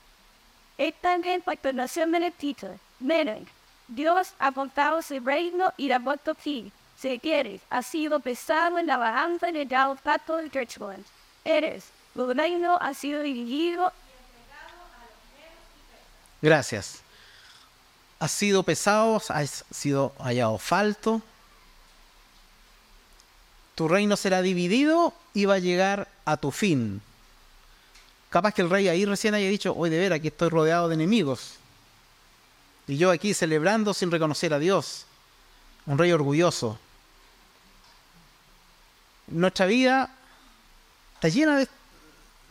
Esta 0.78 1.16
impactación 1.16 2.10
menetita. 2.10 2.76
Menen. 2.98 3.46
Dios 3.86 4.32
ha 4.38 4.50
contado 4.52 5.02
su 5.02 5.20
reino 5.20 5.72
y 5.76 5.88
la 5.88 5.98
voto 5.98 6.30
aquí. 6.30 6.72
Se 6.96 7.18
quiere, 7.18 7.60
ha 7.68 7.82
sido 7.82 8.20
pesado 8.20 8.78
en 8.78 8.86
la 8.86 8.96
balanza 8.96 9.52
de 9.52 9.66
dado 9.66 9.96
pato 9.96 10.36
del 10.36 10.50
Churchland. 10.50 11.04
Eres, 11.44 11.90
el 12.14 12.34
reino 12.34 12.78
ha 12.80 12.94
sido 12.94 13.20
dirigido 13.20 13.92
Gracias. 16.44 17.00
Ha 18.18 18.28
sido 18.28 18.62
pesado, 18.62 19.20
ha 19.30 19.46
sido 19.46 20.12
hallado 20.18 20.58
falto, 20.58 21.22
tu 23.74 23.88
reino 23.88 24.16
será 24.16 24.42
dividido 24.42 25.12
y 25.32 25.46
va 25.46 25.54
a 25.54 25.58
llegar 25.58 26.08
a 26.24 26.36
tu 26.36 26.50
fin. 26.50 27.02
Capaz 28.30 28.52
que 28.52 28.62
el 28.62 28.70
rey 28.70 28.88
ahí 28.88 29.04
recién 29.04 29.34
haya 29.34 29.48
dicho, 29.48 29.74
hoy 29.76 29.90
de 29.90 29.98
ver, 29.98 30.12
aquí 30.12 30.28
estoy 30.28 30.48
rodeado 30.48 30.88
de 30.88 30.94
enemigos. 30.94 31.54
Y 32.86 32.96
yo 32.96 33.10
aquí 33.10 33.34
celebrando 33.34 33.94
sin 33.94 34.10
reconocer 34.10 34.52
a 34.52 34.58
Dios. 34.58 35.06
Un 35.86 35.98
rey 35.98 36.12
orgulloso. 36.12 36.78
Nuestra 39.28 39.66
vida 39.66 40.10
está 41.14 41.28
llena 41.28 41.58
de, 41.58 41.68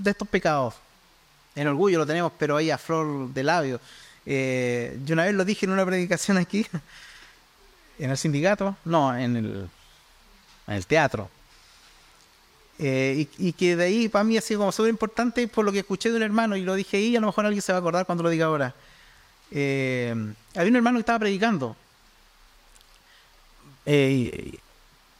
estos 0.09 0.27
pecados. 0.27 0.75
En 1.55 1.67
orgullo 1.67 1.99
lo 1.99 2.05
tenemos, 2.05 2.31
pero 2.37 2.57
ahí 2.57 2.71
a 2.71 2.77
flor 2.77 3.29
de 3.29 3.43
labio. 3.43 3.79
Eh, 4.25 4.99
yo 5.05 5.13
una 5.13 5.25
vez 5.25 5.35
lo 5.35 5.45
dije 5.45 5.65
en 5.65 5.71
una 5.71 5.85
predicación 5.85 6.37
aquí, 6.37 6.65
en 7.99 8.09
el 8.09 8.17
sindicato, 8.17 8.75
no, 8.85 9.15
en 9.15 9.35
el, 9.35 9.69
en 10.67 10.73
el 10.75 10.85
teatro. 10.85 11.29
Eh, 12.79 13.27
y, 13.37 13.53
que 13.53 13.75
de 13.75 13.83
ahí 13.83 14.09
para 14.09 14.23
mí 14.23 14.35
ha 14.35 14.41
sido 14.41 14.61
como 14.61 14.71
súper 14.71 14.89
importante 14.89 15.47
por 15.47 15.63
lo 15.63 15.71
que 15.71 15.79
escuché 15.79 16.09
de 16.09 16.17
un 16.17 16.23
hermano 16.23 16.57
y 16.57 16.63
lo 16.63 16.73
dije 16.73 16.97
ahí, 16.97 17.15
a 17.15 17.19
lo 17.19 17.27
mejor 17.27 17.45
alguien 17.45 17.61
se 17.61 17.71
va 17.71 17.77
a 17.77 17.79
acordar 17.79 18.05
cuando 18.05 18.23
lo 18.23 18.29
diga 18.29 18.47
ahora. 18.47 18.73
Eh, 19.51 20.13
había 20.55 20.69
un 20.69 20.75
hermano 20.75 20.97
que 20.97 21.01
estaba 21.01 21.19
predicando 21.19 21.75
eh, 23.85 24.57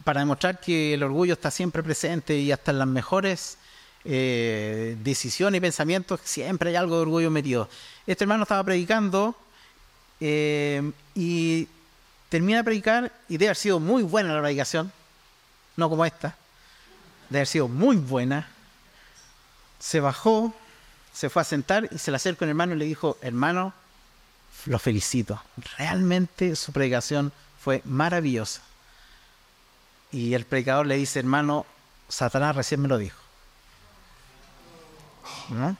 para 0.03 0.21
demostrar 0.21 0.59
que 0.59 0.95
el 0.95 1.03
orgullo 1.03 1.33
está 1.33 1.51
siempre 1.51 1.83
presente 1.83 2.35
y 2.35 2.51
hasta 2.51 2.71
en 2.71 2.79
las 2.79 2.87
mejores 2.87 3.57
decisiones 4.03 5.59
y 5.59 5.61
pensamientos 5.61 6.19
siempre 6.25 6.71
hay 6.71 6.75
algo 6.75 6.97
de 6.97 7.01
orgullo 7.03 7.31
metido. 7.31 7.69
Este 8.05 8.25
hermano 8.25 8.43
estaba 8.43 8.61
predicando 8.61 9.33
y 10.19 11.67
termina 12.27 12.57
de 12.57 12.63
predicar 12.65 13.13
y 13.29 13.37
debe 13.37 13.45
haber 13.45 13.55
sido 13.55 13.79
muy 13.79 14.03
buena 14.03 14.33
la 14.33 14.41
predicación 14.41 14.91
no 15.75 15.89
como 15.89 16.05
esta, 16.05 16.35
de 17.29 17.39
haber 17.39 17.47
sido 17.47 17.67
muy 17.67 17.97
buena, 17.97 18.47
se 19.79 19.99
bajó, 19.99 20.53
se 21.11 21.29
fue 21.29 21.41
a 21.41 21.45
sentar 21.45 21.89
y 21.91 21.97
se 21.97 22.11
le 22.11 22.17
acercó 22.17 22.45
un 22.45 22.49
hermano 22.49 22.73
y 22.73 22.77
le 22.77 22.85
dijo, 22.85 23.17
hermano, 23.21 23.73
lo 24.65 24.79
felicito, 24.79 25.41
realmente 25.77 26.55
su 26.55 26.71
predicación 26.71 27.31
fue 27.59 27.81
maravillosa. 27.85 28.61
Y 30.11 30.33
el 30.35 30.45
predicador 30.45 30.85
le 30.85 30.95
dice, 30.95 31.19
hermano, 31.19 31.65
Satanás 32.07 32.55
recién 32.55 32.81
me 32.81 32.87
lo 32.87 32.97
dijo. 32.97 33.19
¿No? 35.49 35.69
O 35.69 35.75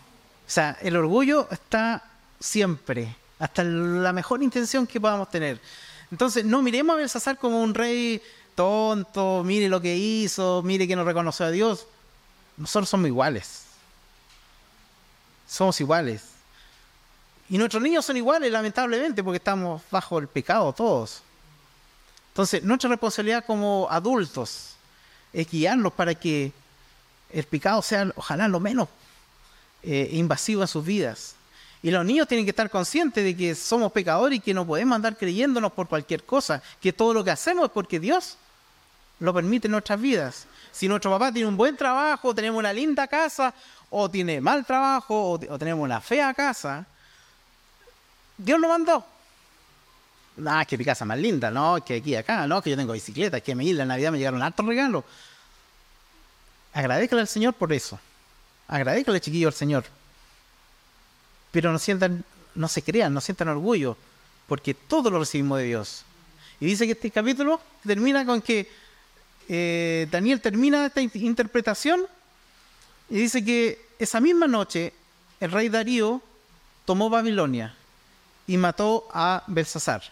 sea, 0.48 0.78
el 0.82 0.96
orgullo 0.96 1.48
está 1.52 2.04
siempre, 2.39 3.16
hasta 3.39 3.64
la 3.64 4.12
mejor 4.12 4.44
intención 4.44 4.88
que 4.88 5.00
podamos 5.00 5.30
tener. 5.30 5.62
Entonces, 6.12 6.44
no 6.46 6.62
miremos 6.62 6.94
a 6.96 6.98
Belsasar 6.98 7.38
como 7.38 7.62
un 7.62 7.74
rey 7.74 8.22
tonto, 8.56 9.43
mire 9.43 9.70
lo 9.70 9.82
que 9.82 9.95
hizo, 9.95 10.62
mire 10.64 10.88
que 10.88 10.95
no 10.95 11.04
reconoció 11.04 11.45
a 11.45 11.51
Dios. 11.51 11.88
Nosotros 12.58 12.89
somos 12.89 13.08
iguales. 13.08 13.64
Somos 15.47 15.80
iguales. 15.82 16.24
Y 17.49 17.58
nuestros 17.58 17.84
niños 17.84 18.06
son 18.06 18.18
iguales, 18.18 18.51
lamentablemente, 18.51 19.24
porque 19.24 19.38
estamos 19.38 19.82
bajo 19.91 20.20
el 20.20 20.28
pecado 20.28 20.74
todos. 20.74 21.22
Entonces, 22.30 22.64
nuestra 22.64 22.89
responsabilidad 22.89 23.45
como 23.45 23.88
adultos 23.91 24.76
es 25.32 25.49
guiarlos 25.49 25.93
para 25.93 26.16
que 26.16 26.51
el 27.30 27.43
pecado 27.45 27.82
sea, 27.82 28.12
ojalá, 28.16 28.47
lo 28.47 28.60
menos 28.60 28.88
eh, 29.84 30.10
invasivo 30.14 30.62
en 30.62 30.68
sus 30.68 30.86
vidas. 30.86 31.36
Y 31.82 31.91
los 31.91 32.06
niños 32.06 32.28
tienen 32.28 32.45
que 32.45 32.51
estar 32.51 32.70
conscientes 32.70 33.24
de 33.24 33.36
que 33.36 33.54
somos 33.56 33.91
pecadores 33.91 34.38
y 34.38 34.41
que 34.41 34.54
no 34.54 34.66
podemos 34.66 34.95
andar 34.95 35.18
creyéndonos 35.18 35.74
por 35.74 35.88
cualquier 35.88 36.24
cosa, 36.24 36.64
que 36.80 36.93
todo 36.93 37.14
lo 37.14 37.24
que 37.24 37.32
hacemos 37.32 37.66
es 37.66 37.72
porque 37.72 37.99
Dios 37.99 38.38
lo 39.20 39.34
permite 39.34 39.68
en 39.68 39.72
nuestras 39.72 39.99
vidas. 39.99 40.47
Si 40.72 40.88
nuestro 40.88 41.11
papá 41.11 41.32
tiene 41.32 41.47
un 41.47 41.57
buen 41.57 41.78
trabajo, 41.78 42.34
tenemos 42.34 42.59
una 42.59 42.74
linda 42.74 43.07
casa, 43.07 43.53
o 43.89 44.09
tiene 44.09 44.41
mal 44.41 44.66
trabajo, 44.66 45.32
o, 45.32 45.59
tenemos 45.59 45.84
una 45.84 46.01
fea 46.01 46.34
casa, 46.34 46.86
Dios 48.38 48.59
lo 48.59 48.68
mandó. 48.68 49.05
Ah, 50.47 50.64
es 50.64 50.68
que 50.68 50.78
mi 50.80 50.84
casa 50.84 51.03
es 51.03 51.07
más 51.07 51.20
linda, 51.20 51.51
no, 51.51 51.84
que 51.86 51.97
aquí 51.97 52.16
acá, 52.16 52.47
no, 52.47 52.61
que 52.61 52.72
yo 52.72 52.76
tengo 52.76 52.93
bicicleta, 52.93 53.38
es 53.38 53.43
que 53.43 53.53
me 53.53 53.72
la 53.72 53.86
Navidad 53.86 54.11
me 54.11 54.18
llegaron 54.18 54.41
altos 54.41 54.66
regalos. 54.66 55.03
Agradezcale 56.74 57.22
al 57.22 57.28
Señor 57.28 57.53
por 57.53 57.72
eso. 57.72 57.99
Agradezcale, 58.68 59.22
chiquillo, 59.22 59.47
al 59.49 59.53
Señor. 59.53 59.86
Pero 61.51 61.72
no 61.72 61.78
sientan, 61.78 62.26
no 62.55 62.68
se 62.68 62.82
crean, 62.82 63.14
no 63.14 63.22
sientan 63.22 63.49
orgullo, 63.49 63.95
porque 64.47 64.74
todo 64.74 65.11
lo 65.11 65.20
recibimos 65.20 65.59
de 65.59 65.66
Dios. 65.66 66.03
Y 66.59 66.66
dice 66.66 66.88
que 66.88 66.93
este 66.93 67.11
capítulo 67.11 67.61
termina 67.86 68.26
con 68.26 68.41
que 68.41 68.72
eh, 69.48 70.08
Daniel 70.12 70.41
termina 70.41 70.86
esta 70.86 71.02
interpretación 71.02 72.06
y 73.10 73.18
dice 73.18 73.44
que 73.44 73.86
esa 74.00 74.20
misma 74.20 74.48
noche 74.48 74.94
el 75.39 75.52
rey 75.52 75.70
Darío 75.70 76.22
tomó 76.86 77.10
Babilonia 77.10 77.76
y 78.48 78.58
mató 78.58 79.08
a 79.14 79.44
Belsasar. 79.48 80.04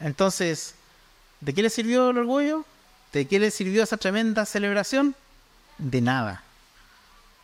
Entonces, 0.00 0.74
¿de 1.40 1.54
qué 1.54 1.62
le 1.62 1.70
sirvió 1.70 2.10
el 2.10 2.18
orgullo? 2.18 2.64
¿De 3.12 3.26
qué 3.26 3.38
le 3.38 3.50
sirvió 3.50 3.82
esa 3.82 3.96
tremenda 3.96 4.44
celebración? 4.44 5.14
De 5.78 6.00
nada. 6.00 6.42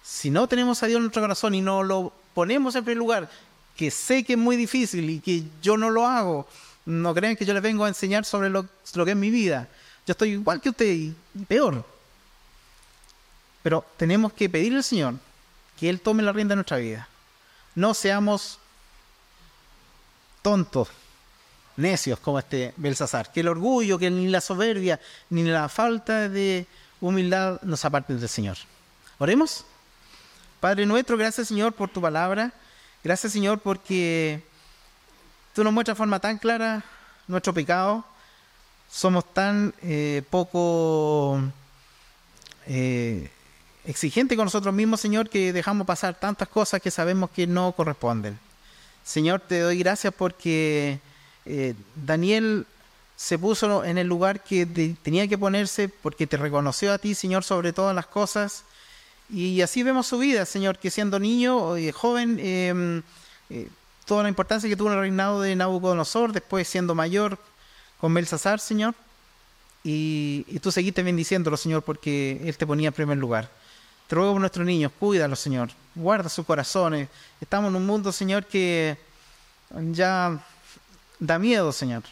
Si 0.03 0.31
no 0.31 0.49
tenemos 0.49 0.83
a 0.83 0.87
Dios 0.87 0.97
en 0.97 1.05
nuestro 1.05 1.23
corazón 1.23 1.55
y 1.55 1.61
no 1.61 1.83
lo 1.83 2.13
ponemos 2.35 2.75
en 2.75 2.85
primer 2.85 2.99
lugar, 2.99 3.31
que 3.77 3.91
sé 3.91 4.25
que 4.25 4.35
es 4.35 4.39
muy 4.39 4.57
difícil 4.57 5.09
y 5.09 5.21
que 5.21 5.45
yo 5.63 5.77
no 5.77 5.91
lo 5.91 6.07
hago, 6.07 6.47
no 6.85 7.15
crean 7.15 7.37
que 7.37 7.45
yo 7.45 7.55
les 7.55 7.63
vengo 7.63 7.85
a 7.85 7.89
enseñar 7.89 8.25
sobre 8.25 8.51
lo 8.51 8.67
que 8.67 9.11
es 9.11 9.17
mi 9.17 9.31
vida. 9.31 9.69
Yo 10.07 10.13
estoy 10.13 10.31
igual 10.31 10.61
que 10.61 10.71
usted 10.71 10.87
y 10.87 11.15
peor. 11.47 11.85
Pero 13.63 13.85
tenemos 13.97 14.33
que 14.33 14.49
pedirle 14.49 14.79
al 14.79 14.85
Señor 14.85 15.15
que 15.79 15.89
Él 15.89 16.01
tome 16.01 16.23
la 16.23 16.33
rienda 16.33 16.53
de 16.53 16.57
nuestra 16.57 16.79
vida. 16.79 17.09
No 17.75 17.95
seamos 17.95 18.59
tontos, 20.43 20.89
necios 21.77 22.19
como 22.19 22.39
este 22.39 22.75
Belsasar. 22.77 23.31
Que 23.33 23.41
el 23.41 23.49
orgullo, 23.49 23.99
que 23.99 24.11
ni 24.11 24.29
la 24.29 24.41
soberbia, 24.41 25.01
ni 25.31 25.45
la 25.45 25.69
falta 25.69 26.29
de 26.29 26.67
humildad 27.01 27.61
nos 27.63 27.85
aparten 27.85 28.19
del 28.19 28.29
Señor. 28.29 28.57
Oremos. 29.19 29.65
Padre 30.61 30.87
nuestro, 30.87 31.17
gracias 31.17 31.49
Señor 31.49 31.73
por 31.73 31.89
tu 31.89 32.01
palabra. 32.01 32.53
Gracias 33.03 33.33
Señor 33.33 33.59
porque 33.61 34.45
tú 35.55 35.65
nos 35.65 35.73
muestras 35.73 35.97
de 35.97 35.99
forma 35.99 36.21
tan 36.21 36.39
clara 36.39 36.85
nuestro 37.27 37.53
pecado, 37.53 38.05
somos 38.93 39.25
tan 39.33 39.73
eh, 39.83 40.23
poco 40.29 41.41
eh, 42.67 43.31
exigentes 43.87 44.37
con 44.37 44.45
nosotros 44.45 44.75
mismos, 44.75 45.01
Señor, 45.01 45.31
que 45.31 45.53
dejamos 45.55 45.87
pasar 45.87 46.15
tantas 46.15 46.47
cosas 46.49 46.83
que 46.83 46.91
sabemos 46.91 47.31
que 47.31 47.47
no 47.47 47.73
corresponden. 47.73 48.39
Señor, 49.03 49.41
te 49.41 49.61
doy 49.61 49.79
gracias 49.79 50.13
porque 50.13 51.01
eh, 51.47 51.75
Daniel 51.97 52.67
se 53.17 53.39
puso 53.39 53.83
en 53.83 53.97
el 53.97 54.07
lugar 54.07 54.45
que 54.45 54.67
tenía 55.03 55.27
que 55.27 55.39
ponerse 55.39 55.89
porque 55.89 56.27
te 56.27 56.37
reconoció 56.37 56.93
a 56.93 56.99
ti, 56.99 57.15
Señor, 57.15 57.45
sobre 57.45 57.73
todas 57.73 57.97
las 57.97 58.07
cosas. 58.07 58.65
Y 59.31 59.63
así 59.63 59.83
vemos 59.83 60.07
su 60.07 60.19
vida, 60.19 60.45
Señor, 60.45 60.79
que 60.79 60.91
siendo 60.91 61.19
niño, 61.19 61.79
y 61.79 61.91
joven, 61.93 62.39
em, 62.41 63.03
toda 64.05 64.25
la 64.25 64.29
importancia 64.29 64.69
que 64.69 64.77
tuvo 64.77 64.89
en 64.89 64.95
el 64.95 65.01
reinado 65.01 65.41
de 65.41 65.57
Nabucodonosor, 65.57 66.33
después 66.33 66.69
siendo 66.69 66.95
mayor 66.95 67.39
con 68.03 68.13
Belsasar, 68.13 68.59
Señor. 68.59 68.97
Y, 69.85 70.59
tú 70.61 70.73
seguiste 70.73 71.05
bendiciéndolo, 71.05 71.57
Señor, 71.57 71.85
porque 71.85 72.43
Él 72.45 72.57
te 72.57 72.67
ponía 72.67 72.89
en 72.89 72.95
primer 72.95 73.17
lugar. 73.17 73.49
Te 74.09 74.17
ruego 74.17 74.33
por 74.33 74.41
nuestros 74.41 74.67
niños, 74.67 74.91
cuídalos, 74.99 75.39
Señor. 75.39 75.71
Guarda 75.95 76.29
sus 76.29 76.45
corazones. 76.45 77.09
Estamos 77.41 77.71
en 77.71 77.77
un 77.77 77.87
mundo, 77.87 78.11
Señor, 78.11 78.45
que 78.45 78.99
ya 79.93 80.45
da 81.21 81.39
miedo, 81.39 81.71
Señor. 81.71 82.03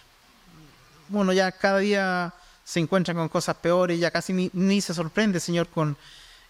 Bueno, 1.09 1.33
ya 1.33 1.51
cada 1.51 1.81
día 1.81 2.33
se 2.65 2.79
encuentran 2.79 3.17
con 3.17 3.29
cosas 3.29 3.57
peores, 3.57 3.99
ya 3.99 4.13
casi 4.13 4.49
ni, 4.53 4.81
se 4.81 4.95
sorprende, 4.95 5.41
Señor, 5.41 5.67
con 5.67 5.97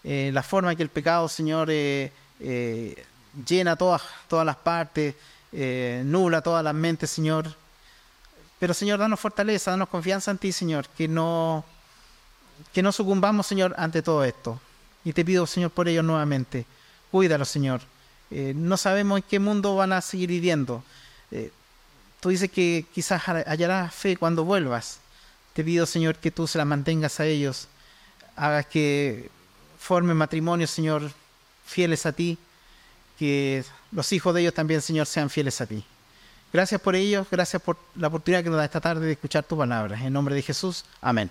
eh, 0.03 0.29
la 0.31 0.43
forma 0.43 0.75
que 0.75 0.83
el 0.83 0.89
pecado, 0.89 1.27
Señor, 1.27 1.69
eh, 1.71 2.11
eh, 2.39 3.03
llena 3.47 3.75
todas, 3.75 4.03
todas 4.27 4.45
las 4.45 4.57
partes, 4.57 5.15
nula 5.51 6.43
todas 6.43 6.63
las 6.63 6.75
mentes, 6.75 7.09
Señor. 7.09 7.60
Pero 8.61 8.75
Señor, 8.75 8.99
danos 8.99 9.19
fortaleza, 9.19 9.71
danos 9.71 9.89
confianza 9.89 10.29
en 10.29 10.37
ti, 10.37 10.51
Señor, 10.51 10.87
que 10.89 11.07
no, 11.07 11.65
que 12.71 12.83
no 12.83 12.91
sucumbamos, 12.91 13.47
Señor, 13.47 13.73
ante 13.75 14.03
todo 14.03 14.23
esto. 14.23 14.61
Y 15.03 15.13
te 15.13 15.25
pido, 15.25 15.47
Señor, 15.47 15.71
por 15.71 15.87
ello 15.87 16.03
nuevamente. 16.03 16.67
Cuídalo, 17.09 17.43
Señor. 17.43 17.81
Eh, 18.29 18.53
no 18.55 18.77
sabemos 18.77 19.17
en 19.17 19.23
qué 19.27 19.39
mundo 19.39 19.75
van 19.75 19.93
a 19.93 20.01
seguir 20.01 20.29
viviendo. 20.29 20.83
Eh, 21.31 21.51
tú 22.19 22.29
dices 22.29 22.51
que 22.51 22.85
quizás 22.93 23.23
hallarás 23.23 23.95
fe 23.95 24.15
cuando 24.15 24.45
vuelvas. 24.45 24.99
Te 25.53 25.63
pido, 25.63 25.87
Señor, 25.87 26.17
que 26.17 26.29
tú 26.29 26.45
se 26.45 26.59
la 26.59 26.65
mantengas 26.65 27.19
a 27.19 27.25
ellos. 27.25 27.67
Hagas 28.35 28.67
que 28.67 29.31
formen 29.79 30.17
matrimonio, 30.17 30.67
Señor, 30.67 31.11
fieles 31.65 32.05
a 32.05 32.11
ti. 32.11 32.37
Que 33.17 33.65
los 33.91 34.11
hijos 34.11 34.35
de 34.35 34.41
ellos 34.41 34.53
también, 34.53 34.83
Señor, 34.83 35.07
sean 35.07 35.31
fieles 35.31 35.61
a 35.61 35.65
ti. 35.65 35.83
Gracias 36.53 36.81
por 36.81 36.95
ello, 36.95 37.25
gracias 37.31 37.61
por 37.61 37.77
la 37.95 38.07
oportunidad 38.07 38.43
que 38.43 38.49
nos 38.49 38.57
da 38.57 38.65
esta 38.65 38.81
tarde 38.81 39.05
de 39.05 39.13
escuchar 39.13 39.43
tu 39.43 39.57
palabra. 39.57 39.97
En 40.05 40.11
nombre 40.11 40.35
de 40.35 40.41
Jesús, 40.41 40.85
amén. 41.01 41.29